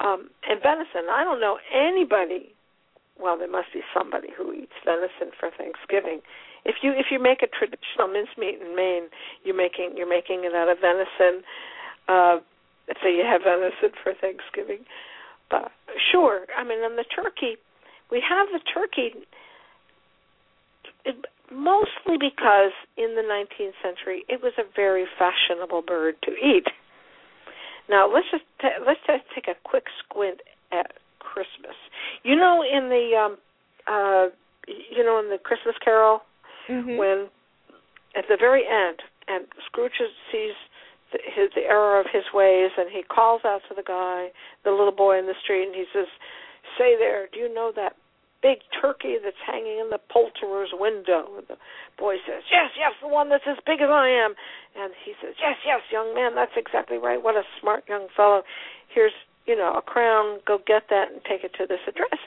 [0.00, 1.08] um, and venison.
[1.10, 2.53] I don't know anybody
[3.20, 6.20] well, there must be somebody who eats venison for Thanksgiving.
[6.64, 9.08] If you if you make a traditional mincemeat in Maine,
[9.44, 11.44] you're making you're making it out of venison.
[12.08, 12.38] Uh,
[13.02, 14.84] so you have venison for Thanksgiving.
[15.50, 15.70] But
[16.10, 17.56] sure, I mean, on the turkey,
[18.10, 19.26] we have the turkey
[21.04, 21.16] it,
[21.52, 26.66] mostly because in the 19th century it was a very fashionable bird to eat.
[27.88, 30.40] Now let's just t- let's just take a quick squint
[30.72, 30.92] at
[31.24, 31.74] Christmas.
[32.22, 33.38] You know, in the um
[33.88, 34.28] uh
[34.68, 36.20] you know in the Christmas Carol
[36.68, 36.96] mm-hmm.
[36.96, 37.28] when
[38.16, 39.98] at the very end and Scrooge
[40.30, 40.54] sees
[41.12, 44.28] the, his the error of his ways and he calls out to the guy,
[44.64, 46.08] the little boy in the street, and he says,
[46.78, 47.96] "Say there, do you know that
[48.42, 51.58] big turkey that's hanging in the poulterer's window?" And the
[51.98, 54.34] boy says, "Yes, yes, the one that's as big as I am."
[54.76, 57.22] And he says, "Yes, yes, young man, that's exactly right.
[57.22, 58.42] What a smart young fellow.
[58.88, 59.14] Here's
[59.46, 62.20] you know, a crown, go get that and take it to this address.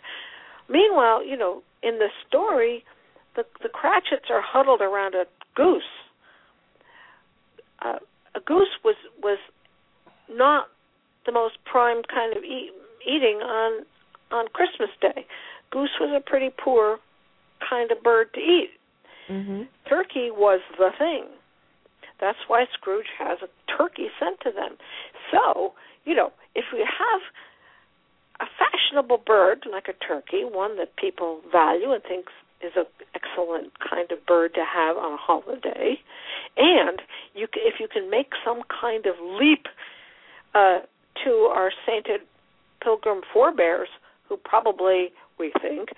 [0.70, 2.84] Meanwhile, you know, in the story,
[3.36, 5.84] the the Cratchits are huddled around a goose.
[7.84, 8.00] Uh,
[8.36, 9.40] a goose was was
[10.30, 10.68] not
[11.26, 12.72] the most prime kind of eat,
[13.08, 13.86] eating on
[14.32, 15.26] on Christmas Day.
[15.72, 17.00] Goose was a pretty poor
[17.68, 18.72] kind of bird to eat.
[19.30, 19.64] Mm-hmm.
[19.88, 21.26] Turkey was the thing.
[22.20, 24.78] That's why Scrooge has a turkey sent to them.
[25.32, 25.74] So,
[26.06, 27.22] you know, if we have
[28.42, 32.26] a fashionable bird like a turkey, one that people value and think
[32.62, 35.96] is an excellent kind of bird to have on a holiday,
[36.58, 37.02] and
[37.36, 39.68] you if you can make some kind of leap
[40.56, 40.80] uh,
[41.24, 42.22] to our sainted
[42.82, 43.90] pilgrim forebears
[44.28, 45.90] who probably, we think,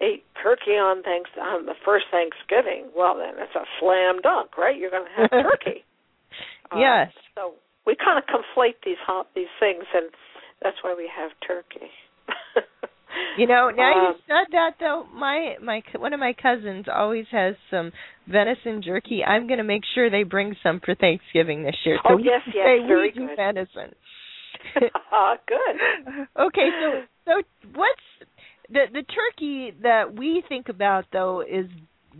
[0.00, 2.86] ate turkey on thanks on the first Thanksgiving.
[2.96, 4.76] Well, then it's a slam dunk, right?
[4.76, 5.84] You're going to have turkey.
[6.76, 7.12] yes.
[7.36, 7.54] Uh, so
[7.90, 9.02] we kind of conflate these
[9.34, 10.06] these things, and
[10.62, 11.90] that's why we have turkey.
[13.36, 17.26] You know, now Um, you said that though, my my one of my cousins always
[17.32, 17.90] has some
[18.28, 19.24] venison jerky.
[19.24, 21.98] I'm going to make sure they bring some for Thanksgiving this year.
[22.04, 23.36] Oh, so yes, we yes, say very we do good.
[23.36, 23.94] venison.
[25.12, 26.26] Ah, good.
[26.46, 27.32] okay, so so
[27.74, 28.08] what's
[28.68, 31.66] the the turkey that we think about though is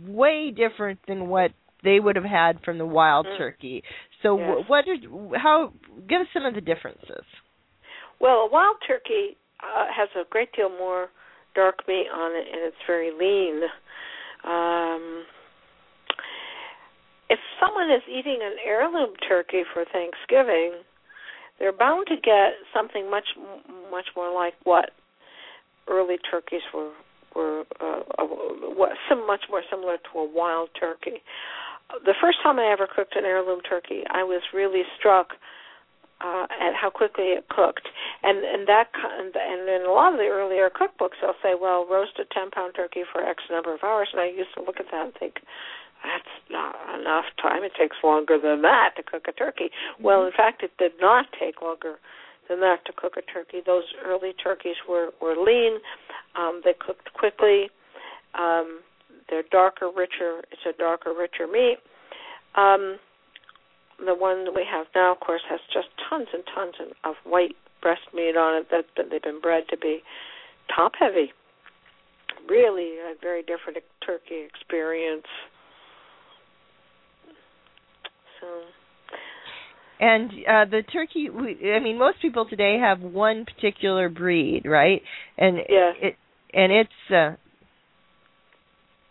[0.05, 1.51] way different than what
[1.83, 3.37] they would have had from the wild Mm.
[3.37, 3.83] turkey.
[4.21, 4.67] So Yes.
[4.67, 5.73] what are how
[6.07, 7.25] give us some of the differences.
[8.19, 11.09] Well, a wild turkey uh, has a great deal more
[11.55, 13.63] dark meat on it, and it's very lean.
[14.43, 15.25] Um,
[17.29, 20.83] if someone is eating an heirloom turkey for Thanksgiving,
[21.59, 23.27] they're bound to get something much
[23.89, 24.91] much more like what
[25.87, 26.91] early turkeys were
[27.35, 28.25] were uh, uh,
[28.75, 31.21] what some much more similar to a wild turkey.
[32.05, 35.33] The first time I ever cooked an heirloom turkey, I was really struck
[36.21, 37.87] uh, at how quickly it cooked,
[38.23, 41.85] and and that and, and in a lot of the earlier cookbooks, they'll say, well,
[41.89, 44.79] roast a ten pound turkey for X number of hours, and I used to look
[44.79, 45.41] at that and think,
[46.03, 47.63] that's not enough time.
[47.63, 49.69] It takes longer than that to cook a turkey.
[49.99, 51.95] Well, in fact, it did not take longer
[52.49, 53.61] than that to cook a turkey.
[53.65, 55.79] Those early turkeys were were lean.
[56.35, 57.69] Um, they cooked quickly.
[58.33, 58.81] Um,
[59.31, 60.43] they're darker, richer.
[60.51, 61.77] It's a darker, richer meat.
[62.55, 62.97] Um,
[64.05, 67.55] the one that we have now, of course, has just tons and tons of white
[67.81, 70.03] breast meat on it that, that they've been bred to be
[70.75, 71.31] top heavy.
[72.49, 75.25] Really, a very different turkey experience.
[78.39, 78.47] So,
[79.99, 85.01] And uh the turkey we, I mean most people today have one particular breed, right?
[85.37, 85.95] And Yes.
[86.01, 86.15] it
[86.53, 87.35] and it's uh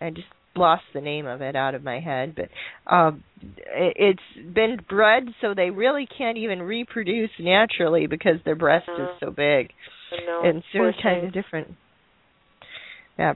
[0.01, 0.27] I just
[0.57, 2.49] lost the name of it out of my head, but
[2.93, 8.89] um it, it's been bred so they really can't even reproduce naturally because their breast
[8.89, 9.71] is Uh, so big.
[10.27, 11.69] Know, and so it's kind of different.
[13.19, 13.35] Yeah.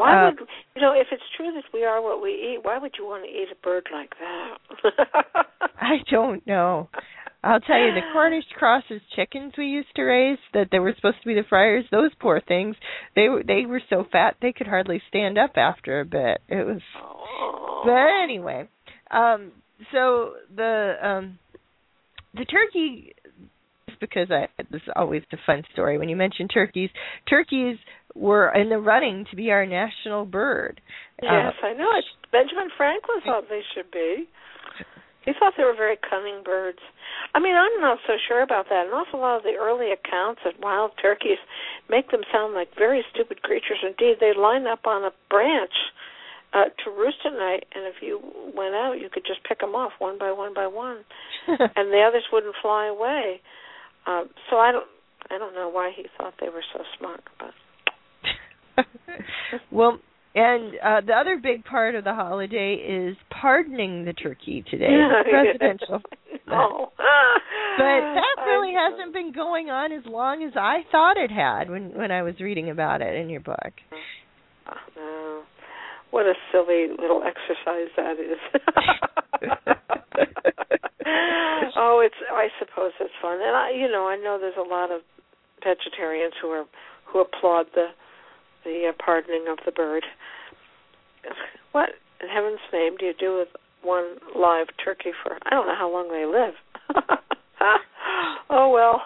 [0.00, 2.60] Why uh, would you know if it's true that we are what we eat?
[2.62, 5.46] Why would you want to eat a bird like that?
[5.78, 6.88] I don't know.
[7.44, 11.20] I'll tell you, the Cornish crosses chickens we used to raise that they were supposed
[11.20, 11.84] to be the fryers.
[11.90, 12.76] Those poor things,
[13.14, 16.40] they were they were so fat they could hardly stand up after a bit.
[16.48, 17.82] It was, Oh.
[17.84, 18.68] but anyway,
[19.10, 19.52] um,
[19.92, 21.38] so the um,
[22.34, 23.14] the turkey.
[24.00, 26.90] Because I this is always a fun story when you mention turkeys.
[27.28, 27.76] Turkeys
[28.14, 30.80] were in the running to be our national bird.
[31.22, 31.90] Yes, Uh, I know.
[31.98, 34.26] It's Benjamin Franklin thought they should be.
[35.24, 36.78] He thought they were very cunning birds.
[37.34, 38.86] I mean, I'm not so sure about that.
[38.86, 41.38] An awful lot of the early accounts of wild turkeys
[41.90, 43.78] make them sound like very stupid creatures.
[43.84, 45.74] Indeed, they line up on a branch
[46.54, 48.18] uh, to roost at night, and if you
[48.56, 51.04] went out, you could just pick them off one by one by one,
[51.46, 53.40] and the others wouldn't fly away.
[54.06, 54.86] Um, so I don't,
[55.30, 57.54] I don't know why he thought they were so smart, but
[59.70, 59.98] well,
[60.34, 64.88] and uh the other big part of the holiday is pardoning the turkey today.
[64.90, 66.02] Yeah, the presidential.
[66.46, 66.92] no.
[67.78, 71.96] But that really hasn't been going on as long as I thought it had when
[71.96, 73.72] when I was reading about it in your book.
[74.68, 75.42] Oh, no.
[76.10, 79.76] What a silly little exercise that is.
[82.40, 83.38] I suppose it's fun.
[83.42, 85.02] And I you know, I know there's a lot of
[85.62, 86.64] vegetarians who are
[87.06, 87.88] who applaud the
[88.64, 90.04] the uh, pardoning of the bird.
[91.72, 93.48] What in heaven's name do you do with
[93.82, 96.54] one live turkey for I don't know how long they live.
[98.50, 99.02] oh well.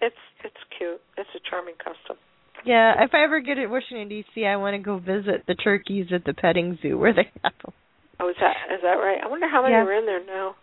[0.00, 1.00] It's it's cute.
[1.16, 2.16] It's a charming custom.
[2.64, 6.06] Yeah, if I ever get to Washington D.C., I want to go visit the turkeys
[6.12, 7.72] at the petting zoo where they have them.
[8.20, 9.18] Oh, is that is that right?
[9.22, 9.82] I wonder how many Yeah.
[9.82, 10.54] are in there now.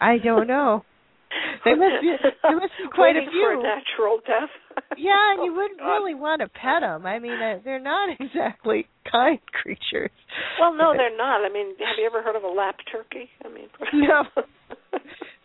[0.00, 0.84] I don't know.
[1.64, 4.50] They must be there must be quite a Waiting for a natural death.
[4.96, 7.04] Yeah, and you wouldn't Oh, really want to pet them.
[7.06, 10.10] I mean, uh, they're not exactly kind creatures.
[10.58, 11.44] Well, no, they're not.
[11.44, 13.28] I mean, have you ever heard of a lap turkey?
[13.44, 14.24] I mean, No.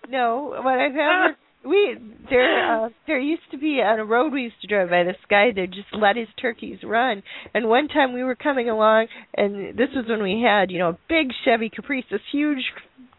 [0.10, 1.98] No, what I've ever we
[2.30, 5.18] there uh there used to be on a road we used to drive by this
[5.32, 7.24] guy that just let his turkeys run
[7.56, 10.90] and one time we were coming along and this was when we had you know
[10.90, 12.64] a big chevy caprice this huge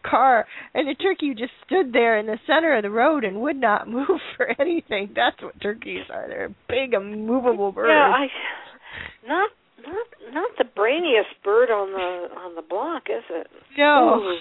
[0.09, 3.57] car and the turkey just stood there in the center of the road and would
[3.57, 8.27] not move for anything that's what turkeys are they're big immovable birds yeah, I
[9.27, 9.49] not
[9.85, 13.47] not not the brainiest bird on the on the block, is it?
[13.77, 14.37] no Ooh.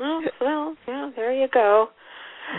[0.00, 1.88] Well, well, yeah, there you go.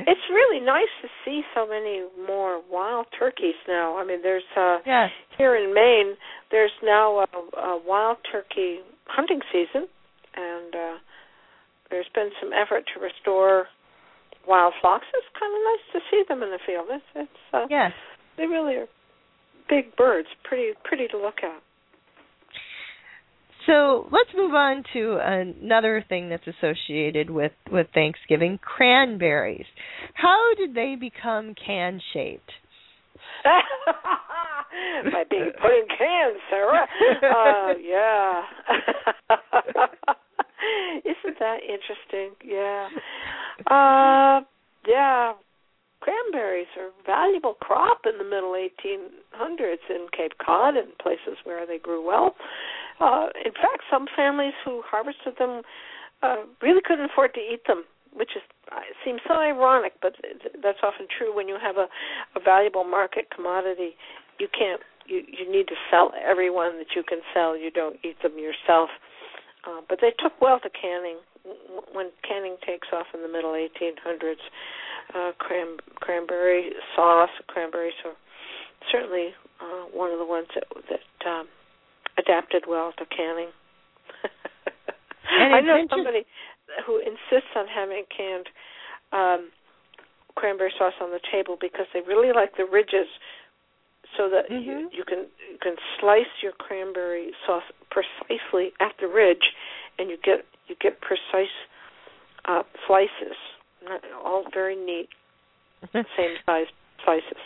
[0.06, 3.98] It's really nice to see so many more wild turkeys now.
[3.98, 5.10] I mean, there's uh yes.
[5.38, 6.16] here in Maine,
[6.52, 9.88] there's now a, a wild turkey hunting season,
[10.36, 10.98] and uh
[11.90, 13.68] there's been some effort to restore
[14.48, 15.06] wild flocks.
[15.14, 16.88] It's kind of nice to see them in the field.
[16.90, 17.92] It's, it's uh, Yes.
[18.38, 18.88] they really are
[19.70, 21.62] big birds, pretty pretty to look at.
[23.68, 29.66] So let's move on to another thing that's associated with with Thanksgiving: cranberries.
[30.16, 32.52] How did they become can shaped?
[33.44, 36.88] By being put in cans, Sarah.
[37.22, 38.42] Uh, yeah.
[41.06, 42.36] Isn't that interesting?
[42.44, 42.90] Yeah.
[43.70, 44.42] Uh,
[44.88, 45.34] yeah.
[46.02, 51.68] Cranberries are a valuable crop in the middle 1800s in Cape Cod and places where
[51.68, 52.36] they grew well.
[53.02, 55.62] Uh, in fact, some families who harvested them
[56.24, 58.42] uh, really couldn't afford to eat them, which is
[58.72, 60.16] uh, seems so ironic, but
[60.62, 61.88] that's often true when you have a,
[62.36, 63.96] a valuable market commodity.
[64.40, 64.82] You can't.
[65.06, 67.58] You you need to sell everyone that you can sell.
[67.58, 68.90] You don't eat them yourself.
[69.68, 71.18] Uh, but they took well to canning
[71.93, 74.43] when canning takes off in the middle 1800s.
[75.14, 78.14] Uh, cran, cranberry sauce, cranberries are
[78.91, 79.30] certainly
[79.60, 81.47] uh, one of the ones that that um,
[82.18, 83.50] adapted well to canning.
[85.32, 86.26] I know somebody
[86.86, 88.47] who insists on having canned
[89.12, 89.50] um,
[90.36, 93.08] cranberry sauce on the table because they really like the ridges,
[94.18, 94.70] so that mm-hmm.
[94.70, 99.53] you, you can you can slice your cranberry sauce precisely at the ridge,
[99.97, 101.53] and you get you get precise
[102.47, 103.38] uh, slices,
[104.24, 105.10] all very neat,
[105.93, 106.68] same size
[107.03, 107.41] slices.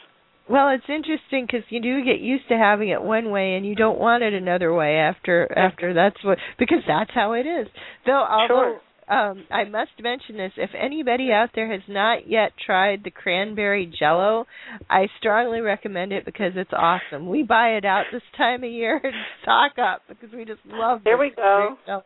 [0.49, 3.76] Well, it's interesting because you do get used to having it one way, and you
[3.76, 7.68] don't want it another way after after that's what because that's how it is.
[8.05, 8.80] Though, although sure.
[9.10, 13.91] Um, I must mention this, if anybody out there has not yet tried the cranberry
[13.99, 14.45] Jello,
[14.89, 17.30] I strongly recommend it because it's awesome.
[17.30, 21.01] We buy it out this time of year and stock up because we just love.
[21.04, 21.78] There we go.
[21.86, 22.04] Jello.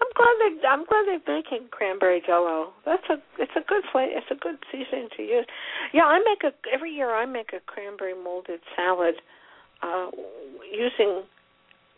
[0.00, 2.72] I'm glad they I'm glad they're making cranberry jello.
[2.86, 4.12] That's a it's a good flavor.
[4.14, 5.46] It's a good seasoning to use.
[5.92, 9.14] Yeah, I make a every year I make a cranberry molded salad
[9.82, 10.10] uh
[10.70, 11.22] using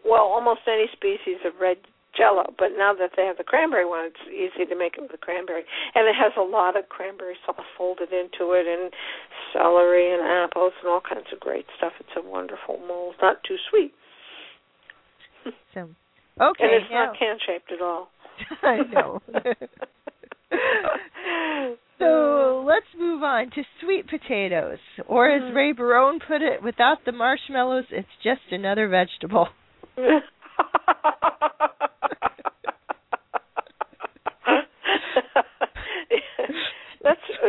[0.04, 1.76] well almost any species of red
[2.16, 5.12] jello, but now that they have the cranberry one, it's easy to make it with
[5.12, 5.62] the cranberry.
[5.94, 8.92] And it has a lot of cranberry sauce folded into it and
[9.52, 11.92] celery and apples and all kinds of great stuff.
[12.00, 13.92] It's a wonderful mold, not too sweet.
[15.72, 15.88] So
[16.40, 16.64] Okay.
[16.64, 17.04] And it's yeah.
[17.06, 18.08] not can shaped at all.
[18.62, 19.20] I know.
[21.98, 24.78] so let's move on to sweet potatoes.
[25.06, 25.56] Or as Mm-hmm.
[25.56, 29.48] Ray Barone put it, without the marshmallows, it's just another vegetable.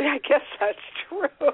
[0.02, 0.78] That's I guess that's
[1.08, 1.30] true.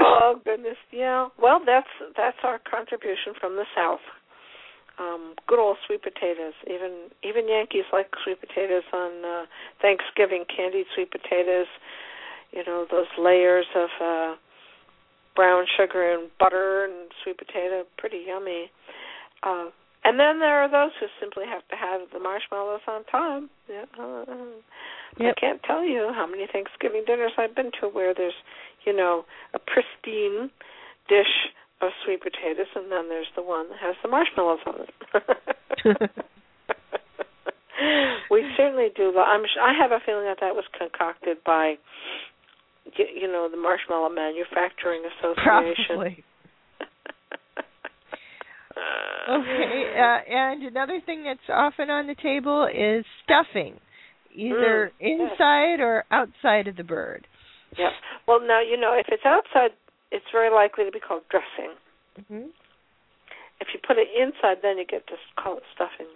[0.00, 1.28] oh goodness, yeah.
[1.40, 1.86] Well, that's
[2.16, 4.00] that's our contribution from the South.
[4.98, 6.54] Um, good old sweet potatoes.
[6.66, 9.46] Even even Yankees like sweet potatoes on uh,
[9.80, 10.44] Thanksgiving.
[10.54, 11.66] Candied sweet potatoes.
[12.52, 14.34] You know those layers of uh,
[15.36, 17.84] brown sugar and butter and sweet potato.
[17.96, 18.70] Pretty yummy.
[19.42, 19.70] Uh,
[20.04, 23.50] and then there are those who simply have to have the marshmallows on time.
[23.68, 23.84] Yeah.
[23.98, 24.24] Uh,
[25.18, 25.34] Yep.
[25.36, 28.34] I can't tell you how many Thanksgiving dinners I've been to where there's,
[28.86, 29.24] you know,
[29.54, 30.50] a pristine
[31.08, 31.48] dish
[31.80, 34.90] of sweet potatoes, and then there's the one that has the marshmallows on it.
[38.30, 39.16] we certainly do.
[39.18, 39.42] I'm.
[39.60, 41.74] I have a feeling that that was concocted by,
[42.96, 45.84] you know, the Marshmallow Manufacturing Association.
[45.88, 46.24] Probably.
[49.28, 53.78] Okay, uh, and another thing that's often on the table is stuffing,
[54.34, 57.26] either Mm, inside or outside of the bird.
[57.76, 57.92] Yep.
[58.26, 59.72] Well, now you know if it's outside,
[60.10, 61.76] it's very likely to be called dressing.
[62.18, 62.48] Mm-hmm.
[63.60, 66.06] If you put it inside, then you get to call it stuffing.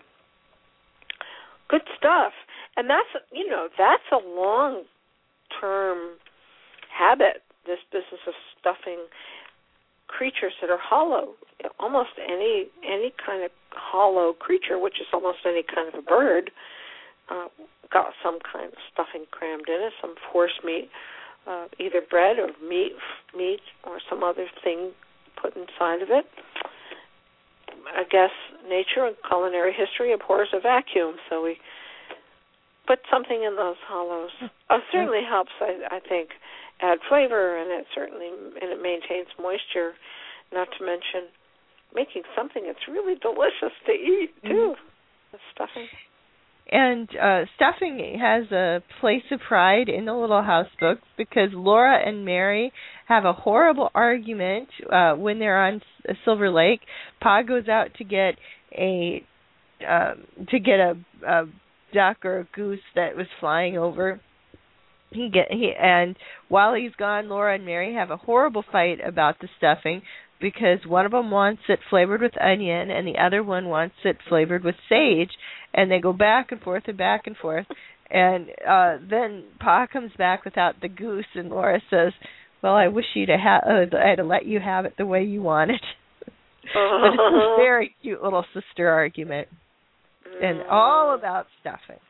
[1.69, 2.33] Good stuff.
[2.77, 4.85] And that's you know that's a long
[5.61, 6.17] term
[6.89, 7.43] habit.
[7.67, 9.07] This business of stuffing
[10.17, 11.35] creatures that are hollow.
[11.81, 16.51] Almost any any kind of hollow creature, which is almost any kind of a bird,
[17.31, 17.49] uh,
[17.93, 20.91] got some kind of stuffing crammed in it, some force meat,
[21.47, 22.93] uh, either bread or meat,
[23.37, 24.93] meat or some other thing
[25.41, 26.27] put inside of it.
[27.97, 28.31] I guess
[28.69, 31.57] nature and culinary history abhors a vacuum, so we
[32.87, 34.31] put something in those hollows.
[34.71, 36.31] Uh, certainly helps, I, I think,
[36.83, 39.93] add flavor, and it certainly and it maintains moisture.
[40.53, 41.33] Not to mention
[41.95, 44.75] making something that's really delicious to eat too.
[45.33, 45.89] The stuffing.
[46.71, 51.99] and uh stuffing has a place of pride in the little house books because Laura
[52.07, 52.73] and Mary
[53.09, 56.81] have a horrible argument uh when they're on S- Silver Lake.
[57.21, 58.35] Pa goes out to get
[58.73, 59.25] a
[59.89, 60.95] um to get a,
[61.27, 61.45] a
[61.95, 64.21] duck or a goose that was flying over
[65.15, 66.17] he get he and
[66.49, 70.03] while he's gone Laura and Mary have a horrible fight about the stuffing
[70.41, 74.17] because one of them wants it flavored with onion and the other one wants it
[74.29, 75.31] flavored with sage
[75.73, 77.67] and they go back and forth and back and forth.
[78.11, 82.13] And uh then pa comes back without the goose and Laura says
[82.63, 85.43] well I wish you'd have uh, I'd have let you have it the way you
[85.43, 85.83] want it.
[86.75, 89.49] But it's a very cute little sister argument
[90.41, 92.01] and all about stuffing.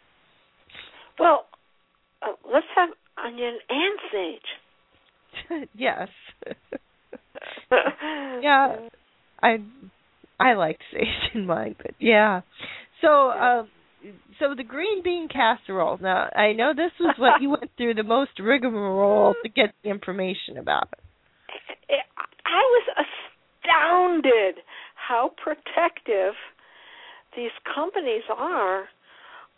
[1.18, 1.46] Well,
[2.22, 2.90] uh, let's have
[3.24, 5.68] onion and sage.
[5.74, 6.08] yes.
[8.42, 8.76] Yeah
[9.42, 9.56] i
[10.38, 12.42] i liked sage in mine but yeah.
[13.00, 13.68] So um
[14.38, 15.98] so the green bean casserole.
[16.00, 19.90] Now i know this was what you went through the most rigmarole to get the
[19.90, 20.88] information about.
[21.88, 22.04] It,
[22.46, 24.62] I was astounded
[24.94, 26.34] how protective
[27.36, 28.84] these companies are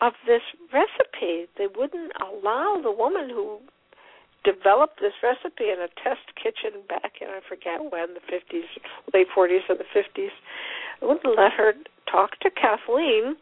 [0.04, 1.48] of this recipe.
[1.56, 3.60] They wouldn't allow the woman who
[4.44, 8.68] developed this recipe in a test kitchen back in I forget when the 50s,
[9.14, 10.28] late 40s or the 50s.
[11.00, 11.72] They wouldn't let her
[12.10, 13.36] talk to Kathleen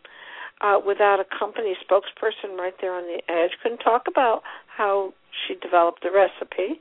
[0.60, 3.50] uh, without a company spokesperson right there on the edge.
[3.62, 5.12] Couldn't talk about how
[5.46, 6.78] she developed the recipe.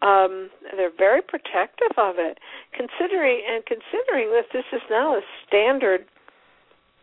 [0.00, 2.38] Um, they're very protective of it,
[2.72, 6.06] considering and considering that this is now a standard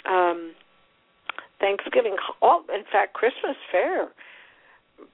[0.10, 0.52] um,
[1.60, 4.10] Thanksgiving, all in fact Christmas fare.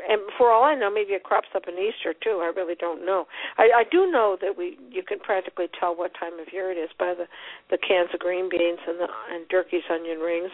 [0.09, 2.41] And for all I know, maybe it crops up in Easter too.
[2.41, 3.27] I really don't know.
[3.57, 6.77] I, I do know that we you can practically tell what time of year it
[6.77, 7.25] is by the
[7.69, 10.51] the cans of green beans and the and Durkee's onion rings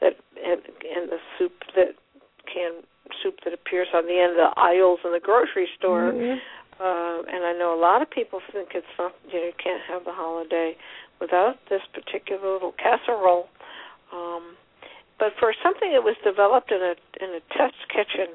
[0.00, 0.14] that
[0.44, 1.94] and and the soup that
[2.52, 2.82] can
[3.22, 6.10] soup that appears on the end of the aisles in the grocery store.
[6.12, 6.38] Mhm.
[6.80, 9.82] Uh, and I know a lot of people think it's not you know you can't
[9.82, 10.76] have the holiday
[11.20, 13.48] without this particular little casserole.
[14.12, 14.56] Um,
[15.22, 18.34] but for something that was developed in a in a test kitchen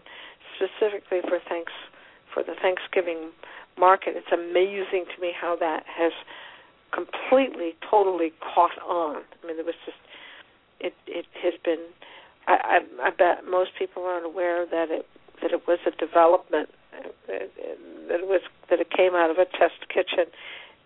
[0.55, 1.73] specifically for thanks
[2.33, 3.35] for the Thanksgiving
[3.77, 6.13] market, it's amazing to me how that has
[6.95, 9.19] completely, totally caught on.
[9.19, 9.99] I mean, there was just
[10.79, 11.83] it it has been.
[12.47, 15.05] I I, I bet most people aren't aware that it
[15.41, 16.69] that it was a development
[17.27, 20.31] that it was that it came out of a test kitchen.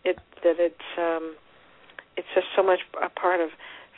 [0.03, 1.35] It that it's um
[2.17, 3.49] it's just so much a part of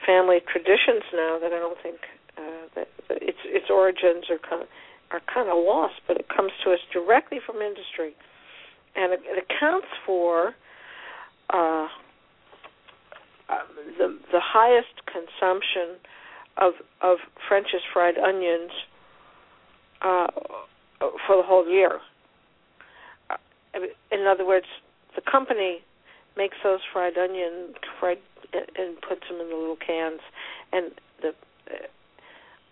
[0.06, 1.97] family traditions now that I don't think
[2.38, 4.68] uh, that, that its its origins are kind of,
[5.12, 8.16] are kind of lost, but it comes to us directly from industry,
[8.95, 10.56] and it, it accounts for
[11.49, 11.88] uh,
[13.49, 13.66] uh,
[13.97, 15.99] the the highest consumption
[16.58, 18.72] of of French's fried onions
[20.01, 20.28] uh,
[20.99, 21.99] for the whole year.
[23.30, 23.38] Uh,
[24.12, 24.68] in other words,
[25.16, 25.82] the company
[26.38, 28.20] makes those fried onion fried
[28.54, 30.20] and puts them in the little cans,
[30.72, 31.88] and the uh,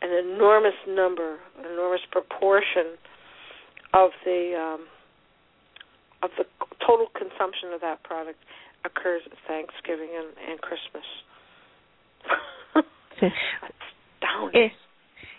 [0.01, 2.97] an enormous number, an enormous proportion
[3.93, 4.87] of the um,
[6.23, 6.45] of the
[6.85, 8.39] total consumption of that product
[8.85, 11.05] occurs at Thanksgiving and, and Christmas.
[13.17, 14.69] Astounding.
[14.69, 14.71] It,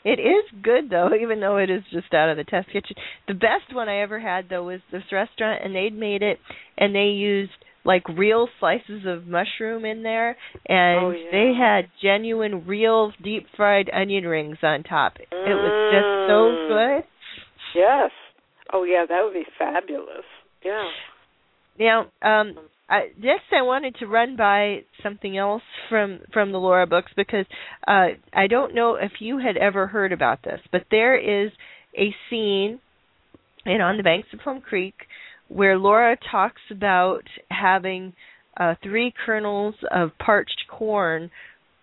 [0.05, 2.97] it is good though, even though it is just out of the test kitchen.
[3.29, 6.39] The best one I ever had though was this restaurant, and they'd made it,
[6.77, 7.53] and they used
[7.85, 10.37] like real slices of mushroom in there,
[10.68, 11.30] and Oh, yeah.
[11.33, 15.14] they had genuine, real deep fried onion rings on top.
[15.18, 16.68] It was just so Mm.
[16.68, 17.05] good.
[17.74, 18.11] Yes.
[18.72, 20.24] Oh yeah, that would be fabulous.
[20.64, 20.89] Yeah.
[21.78, 22.59] Now, um,
[22.89, 27.47] I, next I wanted to run by something else from from the Laura books because
[27.89, 31.51] uh, I don't know if you had ever heard about this, but there is
[31.99, 32.80] a scene
[33.64, 34.95] in On the Banks of Plum Creek
[35.53, 38.12] where Laura talks about having
[38.57, 41.30] uh, three kernels of parched corn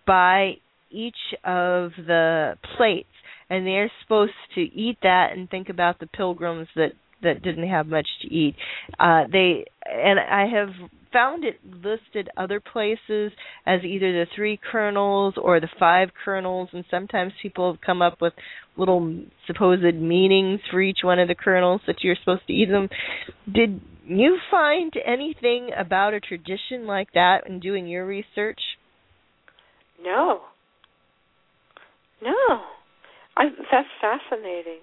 [0.06, 0.54] by
[0.90, 1.14] each
[1.44, 3.08] of the plates,
[3.48, 6.92] and they're supposed to eat that and think about the pilgrims that
[7.22, 8.54] that didn't have much to eat.
[8.98, 10.68] Uh, they and I have
[11.12, 13.32] found it listed other places
[13.66, 18.20] as either the three kernels or the five kernels, and sometimes people have come up
[18.20, 18.32] with
[18.76, 22.88] little supposed meanings for each one of the kernels that you're supposed to eat them.
[23.52, 28.60] Did you find anything about a tradition like that in doing your research?
[30.02, 30.40] No.
[32.22, 32.62] No.
[33.36, 34.80] I that's fascinating.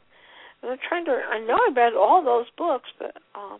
[0.63, 3.59] I'm trying to I know I read all those books, but um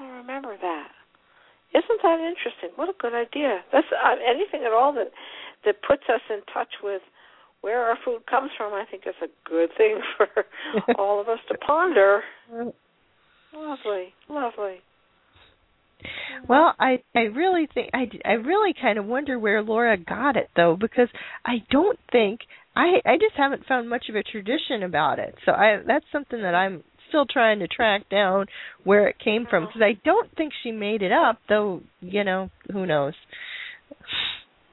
[0.00, 0.88] I remember that.
[1.74, 2.70] Isn't that interesting?
[2.76, 3.60] What a good idea.
[3.72, 5.10] That's uh, anything at all that
[5.64, 7.02] that puts us in touch with
[7.62, 10.28] where our food comes from, I think is a good thing for
[10.98, 12.22] all of us to ponder.
[13.54, 14.82] Lovely, lovely.
[16.48, 20.50] Well, I I really think I I really kind of wonder where Laura got it
[20.56, 21.08] though because
[21.44, 22.40] I don't think
[22.74, 25.34] I I just haven't found much of a tradition about it.
[25.44, 26.82] So I that's something that I'm
[27.12, 28.46] still trying to track down
[28.84, 32.50] where it came from because I don't think she made it up though, you know,
[32.72, 33.12] who knows.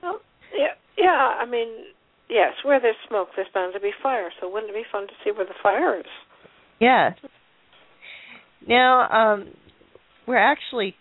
[0.01, 0.21] Well,
[0.57, 1.67] yeah, yeah, I mean,
[2.29, 4.29] yes, where there's smoke there's bound to be fire.
[4.39, 6.05] So wouldn't it be fun to see where the fire is?
[6.79, 7.13] Yes.
[8.65, 9.49] Now, um
[10.25, 10.95] we're actually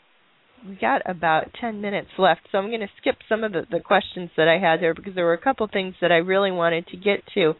[0.67, 3.79] we got about 10 minutes left, so I'm going to skip some of the, the
[3.79, 6.89] questions that I had there because there were a couple things that I really wanted
[6.89, 7.51] to get to.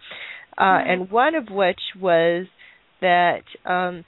[0.57, 0.91] Uh, mm-hmm.
[0.91, 2.47] And one of which was
[3.01, 4.05] that um,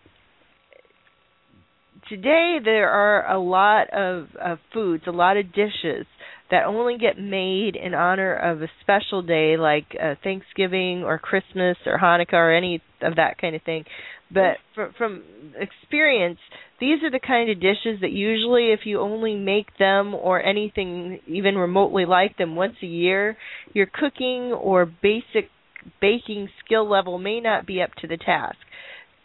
[2.09, 6.07] today there are a lot of, of foods, a lot of dishes
[6.51, 11.77] that only get made in honor of a special day like uh, Thanksgiving or Christmas
[11.87, 13.85] or Hanukkah or any of that kind of thing.
[14.33, 15.23] But from, from
[15.57, 16.39] experience,
[16.81, 21.21] these are the kind of dishes that usually, if you only make them or anything
[21.27, 23.37] even remotely like them once a year,
[23.73, 25.51] your cooking or basic
[26.01, 28.57] baking skill level may not be up to the task.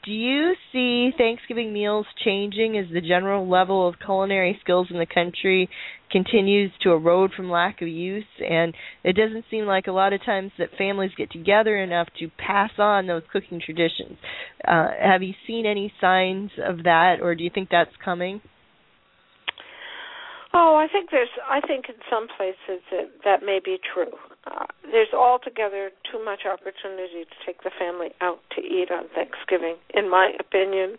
[0.05, 5.07] Do you see Thanksgiving meals changing as the general level of culinary skills in the
[5.07, 5.67] country
[6.11, 8.23] continues to erode from lack of use?
[8.39, 12.29] And it doesn't seem like a lot of times that families get together enough to
[12.37, 14.19] pass on those cooking traditions.
[14.63, 18.41] Uh, have you seen any signs of that, or do you think that's coming?
[20.53, 21.29] Oh, I think there's.
[21.49, 24.13] I think in some places that that may be true.
[24.45, 29.75] Uh, there's altogether too much opportunity to take the family out to eat on Thanksgiving,
[29.93, 30.97] in my opinion.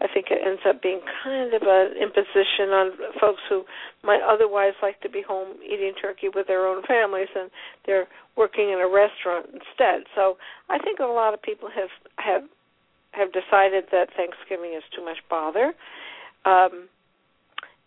[0.00, 3.62] I think it ends up being kind of an imposition on folks who
[4.02, 7.50] might otherwise like to be home eating turkey with their own families, and
[7.86, 10.02] they're working in a restaurant instead.
[10.16, 10.36] So
[10.68, 12.42] I think a lot of people have have
[13.12, 15.72] have decided that Thanksgiving is too much bother.
[16.44, 16.88] Um,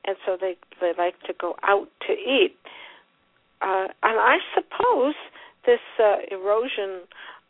[0.06, 2.56] and so they they like to go out to eat.
[2.64, 2.70] Uh,
[3.62, 5.16] and I suppose
[5.66, 7.02] this uh, erosion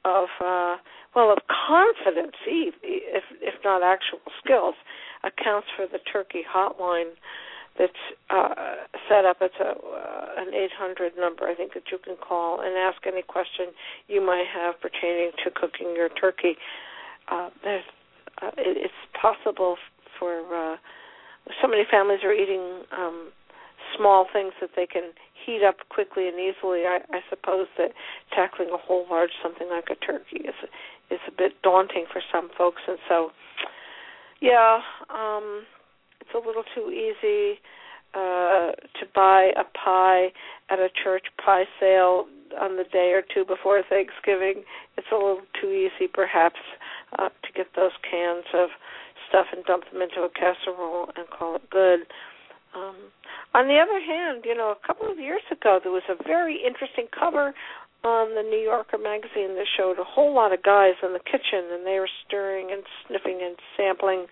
[0.06, 0.78] of uh,
[1.16, 4.76] well of confidence, if if not actual skills,
[5.24, 7.14] accounts for the turkey hotline
[7.78, 9.38] that's uh, set up.
[9.42, 13.22] It's a uh, an 800 number I think that you can call and ask any
[13.22, 13.68] question
[14.08, 16.56] you might have pertaining to cooking your turkey.
[17.32, 17.84] Uh, there's
[18.42, 19.78] uh, it, it's possible
[20.20, 20.78] for uh,
[21.62, 23.32] so many families are eating um
[23.98, 25.12] small things that they can
[25.46, 26.86] heat up quickly and easily.
[26.86, 27.92] I, I suppose that
[28.34, 30.56] tackling a whole large something like a turkey is
[31.12, 33.32] is a bit daunting for some folks, and so
[34.42, 34.80] yeah,
[35.10, 35.64] um,
[36.22, 37.60] it's a little too easy
[38.14, 40.32] uh, to buy a pie
[40.70, 42.26] at a church pie sale
[42.60, 44.64] on the day or two before Thanksgiving.
[44.98, 46.60] It's a little too easy, perhaps,
[47.20, 48.70] uh, to get those cans of
[49.28, 52.02] stuff and dump them into a casserole and call it good.
[52.76, 52.96] Um,
[53.54, 56.62] on the other hand, you know, a couple of years ago there was a very
[56.66, 57.54] interesting cover
[58.04, 61.72] on the New Yorker magazine that showed a whole lot of guys in the kitchen
[61.72, 64.28] and they were stirring and sniffing and sampling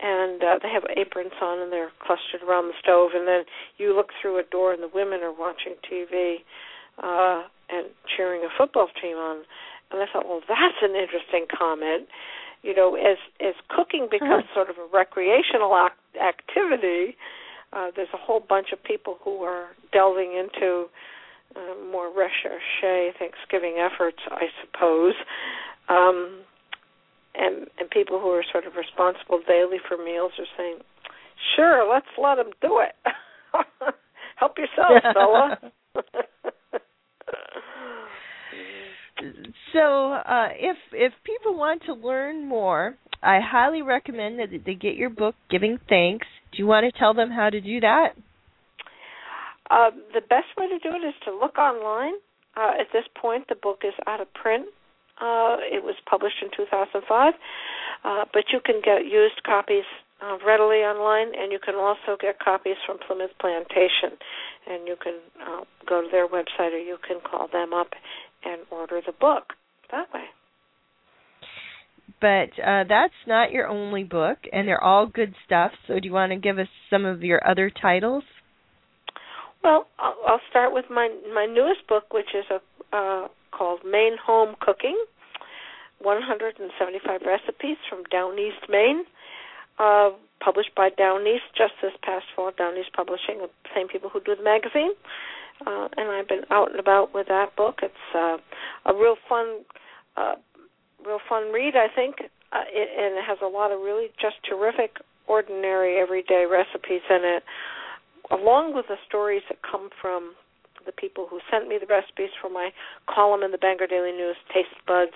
[0.00, 3.44] and uh, they have aprons on and they're clustered around the stove and then
[3.78, 6.42] you look through a door and the women are watching TV
[7.02, 9.42] uh and cheering a football team on.
[9.90, 12.06] And I thought, well, that's an interesting comment.
[12.62, 17.41] You know, as as cooking becomes sort of a recreational act, activity, uh,
[17.96, 20.86] there's a whole bunch of people who are delving into
[21.56, 25.14] uh, more recherche Thanksgiving efforts, I suppose,
[25.88, 26.40] um,
[27.34, 30.78] and and people who are sort of responsible daily for meals are saying,
[31.56, 32.94] "Sure, let's let them do it.
[34.36, 35.58] Help yourself, fella."
[39.72, 44.96] so uh, if if people want to learn more, I highly recommend that they get
[44.96, 46.26] your book, Giving Thanks.
[46.52, 48.10] Do you want to tell them how to do that?
[49.70, 52.14] Uh, the best way to do it is to look online.
[52.56, 54.66] Uh, at this point, the book is out of print.
[55.20, 57.32] Uh, it was published in 2005,
[58.04, 59.84] uh, but you can get used copies
[60.20, 64.18] uh, readily online, and you can also get copies from Plimoth Plantation.
[64.68, 67.88] And you can uh, go to their website, or you can call them up
[68.44, 69.54] and order the book
[69.90, 70.24] that way.
[72.20, 75.72] But uh, that's not your only book, and they're all good stuff.
[75.86, 78.22] So, do you want to give us some of your other titles?
[79.62, 84.16] Well, I'll, I'll start with my my newest book, which is a uh, called Maine
[84.24, 84.96] Home Cooking:
[86.00, 89.02] 175 Recipes from Down East, Maine.
[89.78, 90.10] Uh,
[90.44, 92.52] published by Down East just this past fall.
[92.56, 94.92] Down East Publishing, the same people who do the magazine
[95.66, 97.80] uh, and I've been out and about with that book.
[97.82, 98.36] It's uh,
[98.86, 99.60] a real fun,
[100.16, 100.34] uh,
[101.04, 101.74] real fun read.
[101.76, 102.16] I think,
[102.52, 104.96] uh, it, and it has a lot of really just terrific,
[105.26, 107.42] ordinary, everyday recipes in it,
[108.30, 110.34] along with the stories that come from
[110.84, 112.70] the people who sent me the recipes for my
[113.06, 115.14] column in the Bangor Daily News, Taste Buds,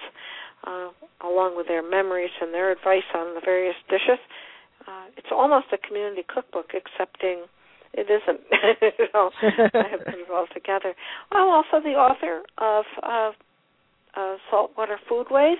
[0.64, 0.90] uh,
[1.26, 4.22] along with their memories and their advice on the various dishes.
[4.86, 7.44] Uh, it's almost a community cookbook, excepting
[7.96, 8.40] it isn't.
[8.98, 10.94] you know, I have put it all together.
[11.32, 13.32] I'm also the author of uh,
[14.16, 15.56] uh, Saltwater Foodways,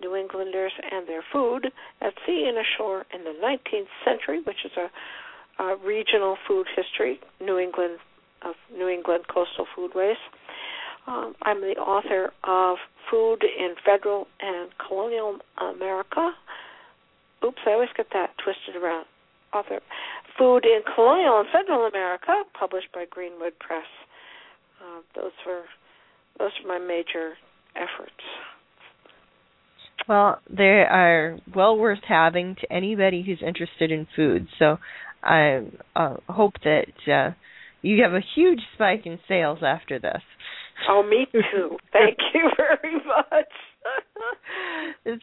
[0.00, 1.66] New Englanders and Their Food
[2.00, 7.20] at Sea and Ashore in the 19th Century, which is a, a regional food history,
[7.40, 7.98] New England
[8.42, 10.20] of New England coastal foodways.
[11.06, 12.78] Um, I'm the author of
[13.10, 16.32] Food in Federal and Colonial America.
[17.44, 19.06] Oops, I always get that twisted around.
[19.56, 19.80] Author
[20.38, 23.86] Food in Colonial and Federal America, published by Greenwood Press.
[24.80, 25.64] Uh, those were
[26.38, 27.34] those are my major
[27.74, 28.12] efforts.
[30.08, 34.46] Well, they are well worth having to anybody who's interested in food.
[34.58, 34.76] So
[35.22, 37.34] I uh, hope that uh,
[37.82, 40.22] you have a huge spike in sales after this.
[40.88, 41.78] Oh, me too.
[41.92, 43.52] Thank you very much.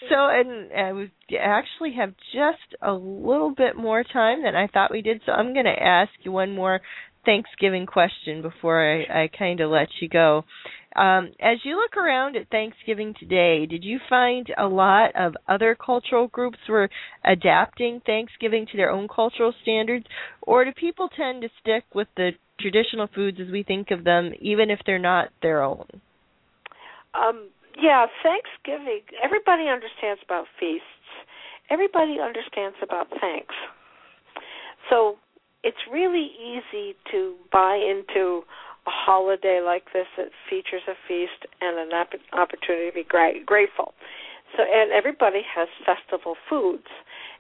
[0.10, 4.92] So, and, and we actually have just a little bit more time than I thought
[4.92, 5.22] we did.
[5.26, 6.82] So, I'm going to ask you one more
[7.26, 10.44] Thanksgiving question before I, I kind of let you go.
[10.96, 15.76] Um, as you look around at Thanksgiving today, did you find a lot of other
[15.76, 16.90] cultural groups were
[17.26, 20.06] adapting Thanksgiving to their own cultural standards,
[20.42, 24.34] or do people tend to stick with the traditional foods as we think of them,
[24.40, 25.88] even if they're not their own?
[27.16, 29.01] Um, yeah, Thanksgiving.
[29.24, 30.86] Everybody understands about feasts.
[31.69, 33.55] Everybody understands about thanks.
[34.89, 35.17] So
[35.63, 38.43] it's really easy to buy into
[38.86, 41.91] a holiday like this that features a feast and an
[42.34, 43.93] opportunity to be gra- grateful.
[44.57, 46.88] So, and everybody has festival foods.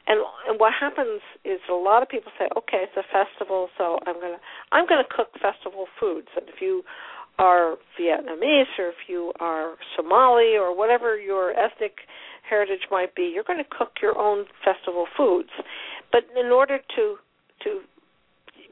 [0.07, 3.99] And and what happens is a lot of people say, okay, it's a festival, so
[4.05, 6.27] I'm gonna I'm gonna cook festival foods.
[6.35, 6.83] And if you
[7.39, 11.93] are Vietnamese or if you are Somali or whatever your ethnic
[12.47, 15.49] heritage might be, you're going to cook your own festival foods.
[16.11, 17.15] But in order to
[17.63, 17.81] to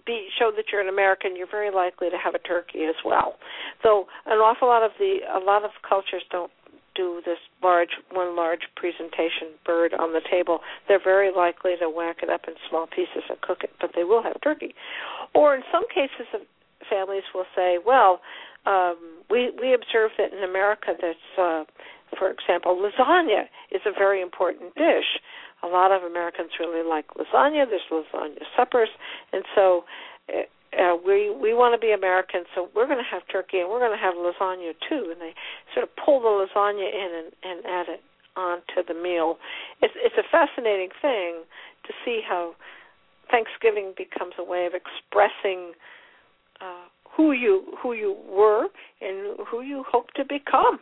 [0.05, 3.35] be show that you're an American, you're very likely to have a turkey as well.
[3.83, 6.51] So an awful lot of the a lot of cultures don't
[6.95, 10.59] do this large one large presentation bird on the table.
[10.87, 14.03] They're very likely to whack it up in small pieces and cook it, but they
[14.03, 14.75] will have turkey.
[15.33, 16.27] Or in some cases,
[16.89, 18.19] families will say, well,
[18.65, 21.63] um, we we observe that in America, that's uh,
[22.17, 25.19] for example, lasagna is a very important dish
[25.63, 27.65] a lot of Americans really like lasagna.
[27.69, 28.89] There's lasagna suppers,
[29.31, 29.83] and so
[30.29, 30.41] uh,
[30.77, 33.79] uh we we want to be American, so we're going to have turkey and we're
[33.79, 35.11] going to have lasagna too.
[35.11, 35.33] And they
[35.73, 38.01] sort of pull the lasagna in and, and add it
[38.35, 39.37] onto the meal.
[39.81, 41.43] It's it's a fascinating thing
[41.85, 42.55] to see how
[43.29, 45.73] Thanksgiving becomes a way of expressing
[46.59, 48.65] uh, who you who you were
[49.01, 50.79] and who you hope to become.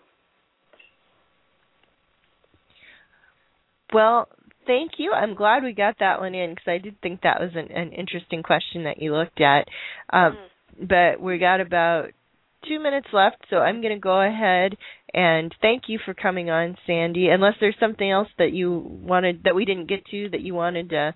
[3.93, 4.27] Well,
[4.67, 5.11] thank you.
[5.13, 7.91] I'm glad we got that one in because I did think that was an, an
[7.91, 9.67] interesting question that you looked at.
[10.11, 10.87] Um, mm.
[10.87, 12.09] But we got about
[12.67, 14.75] two minutes left, so I'm going to go ahead
[15.13, 17.29] and thank you for coming on, Sandy.
[17.29, 20.89] Unless there's something else that you wanted that we didn't get to that you wanted
[20.89, 21.15] to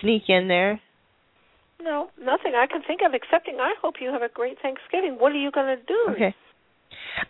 [0.00, 0.80] sneak in there.
[1.84, 5.18] No, nothing I can think of excepting I hope you have a great Thanksgiving.
[5.18, 6.06] What are you going to do?
[6.14, 6.34] Okay.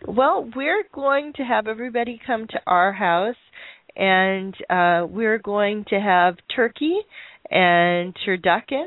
[0.07, 3.35] Well, we're going to have everybody come to our house
[3.95, 6.97] and uh, we're going to have turkey
[7.49, 8.85] and turducken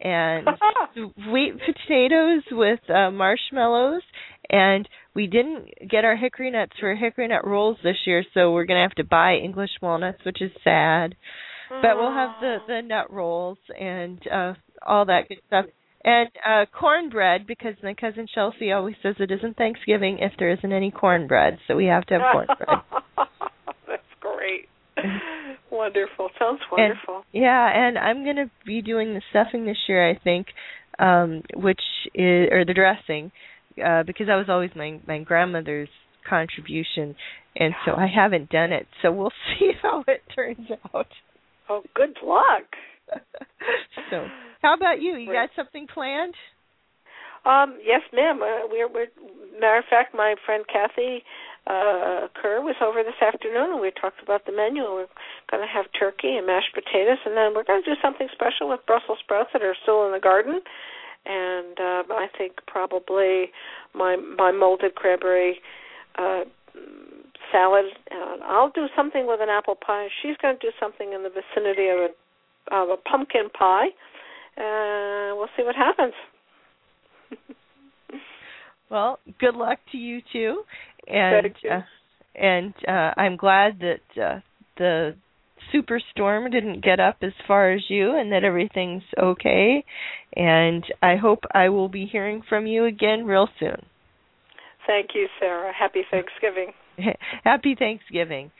[0.00, 0.46] and
[0.94, 4.02] sweet potatoes with uh, marshmallows
[4.50, 8.64] and we didn't get our hickory nuts for hickory nut rolls this year so we're
[8.64, 11.16] going to have to buy english walnuts which is sad
[11.82, 14.52] but we'll have the the nut rolls and uh
[14.86, 15.66] all that good stuff
[16.04, 20.72] and uh cornbread because my cousin chelsea always says it isn't thanksgiving if there isn't
[20.72, 22.78] any cornbread so we have to have cornbread
[23.86, 24.68] That's great.
[25.70, 26.28] wonderful.
[26.38, 27.16] Sounds wonderful.
[27.16, 30.48] And, yeah, and I'm going to be doing the stuffing this year, I think,
[30.98, 31.80] um which
[32.14, 33.30] is or the dressing
[33.84, 35.88] uh because that was always my my grandmother's
[36.28, 37.14] contribution
[37.54, 38.86] and so I haven't done it.
[39.02, 41.06] So we'll see how it turns out.
[41.68, 42.64] Oh, good luck.
[44.10, 44.26] So,
[44.62, 45.16] how about you?
[45.16, 46.34] You got something planned?
[47.44, 48.42] Um, yes, ma'am.
[48.42, 49.06] Uh, we're, we're
[49.60, 51.22] matter of fact, my friend Kathy
[51.66, 54.82] uh, Kerr was over this afternoon, and we talked about the menu.
[54.82, 55.12] We're
[55.50, 58.68] going to have turkey and mashed potatoes, and then we're going to do something special
[58.68, 60.60] with Brussels sprouts that are still in the garden.
[61.26, 63.52] And uh, I think probably
[63.94, 65.60] my my molded cranberry
[66.16, 66.44] uh,
[67.52, 67.84] salad.
[68.10, 70.08] Uh, I'll do something with an apple pie.
[70.22, 72.08] She's going to do something in the vicinity of a,
[72.70, 73.88] of a pumpkin pie.
[74.56, 76.14] Uh, we'll see what happens.
[78.90, 80.62] well, good luck to you too,
[81.06, 81.80] and uh,
[82.34, 84.40] and uh, I'm glad that uh,
[84.76, 85.14] the
[85.74, 89.84] superstorm didn't get up as far as you and that everything's okay.
[90.34, 93.84] And I hope I will be hearing from you again real soon.
[94.86, 95.72] Thank you, Sarah.
[95.78, 96.72] Happy Thanksgiving.
[97.44, 98.50] happy Thanksgiving.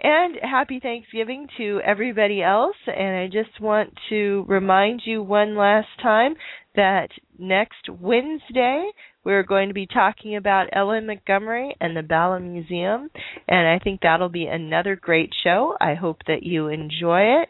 [0.00, 2.76] And happy Thanksgiving to everybody else.
[2.86, 6.34] And I just want to remind you one last time
[6.74, 8.90] that next Wednesday
[9.24, 13.08] we're going to be talking about Ellen Montgomery and the Bala Museum.
[13.48, 15.76] And I think that'll be another great show.
[15.80, 17.48] I hope that you enjoy it.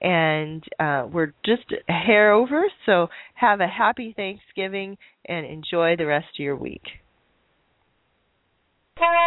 [0.00, 2.66] And uh, we're just a hair over.
[2.84, 6.82] So have a happy Thanksgiving and enjoy the rest of your week.
[8.98, 9.26] Thank you.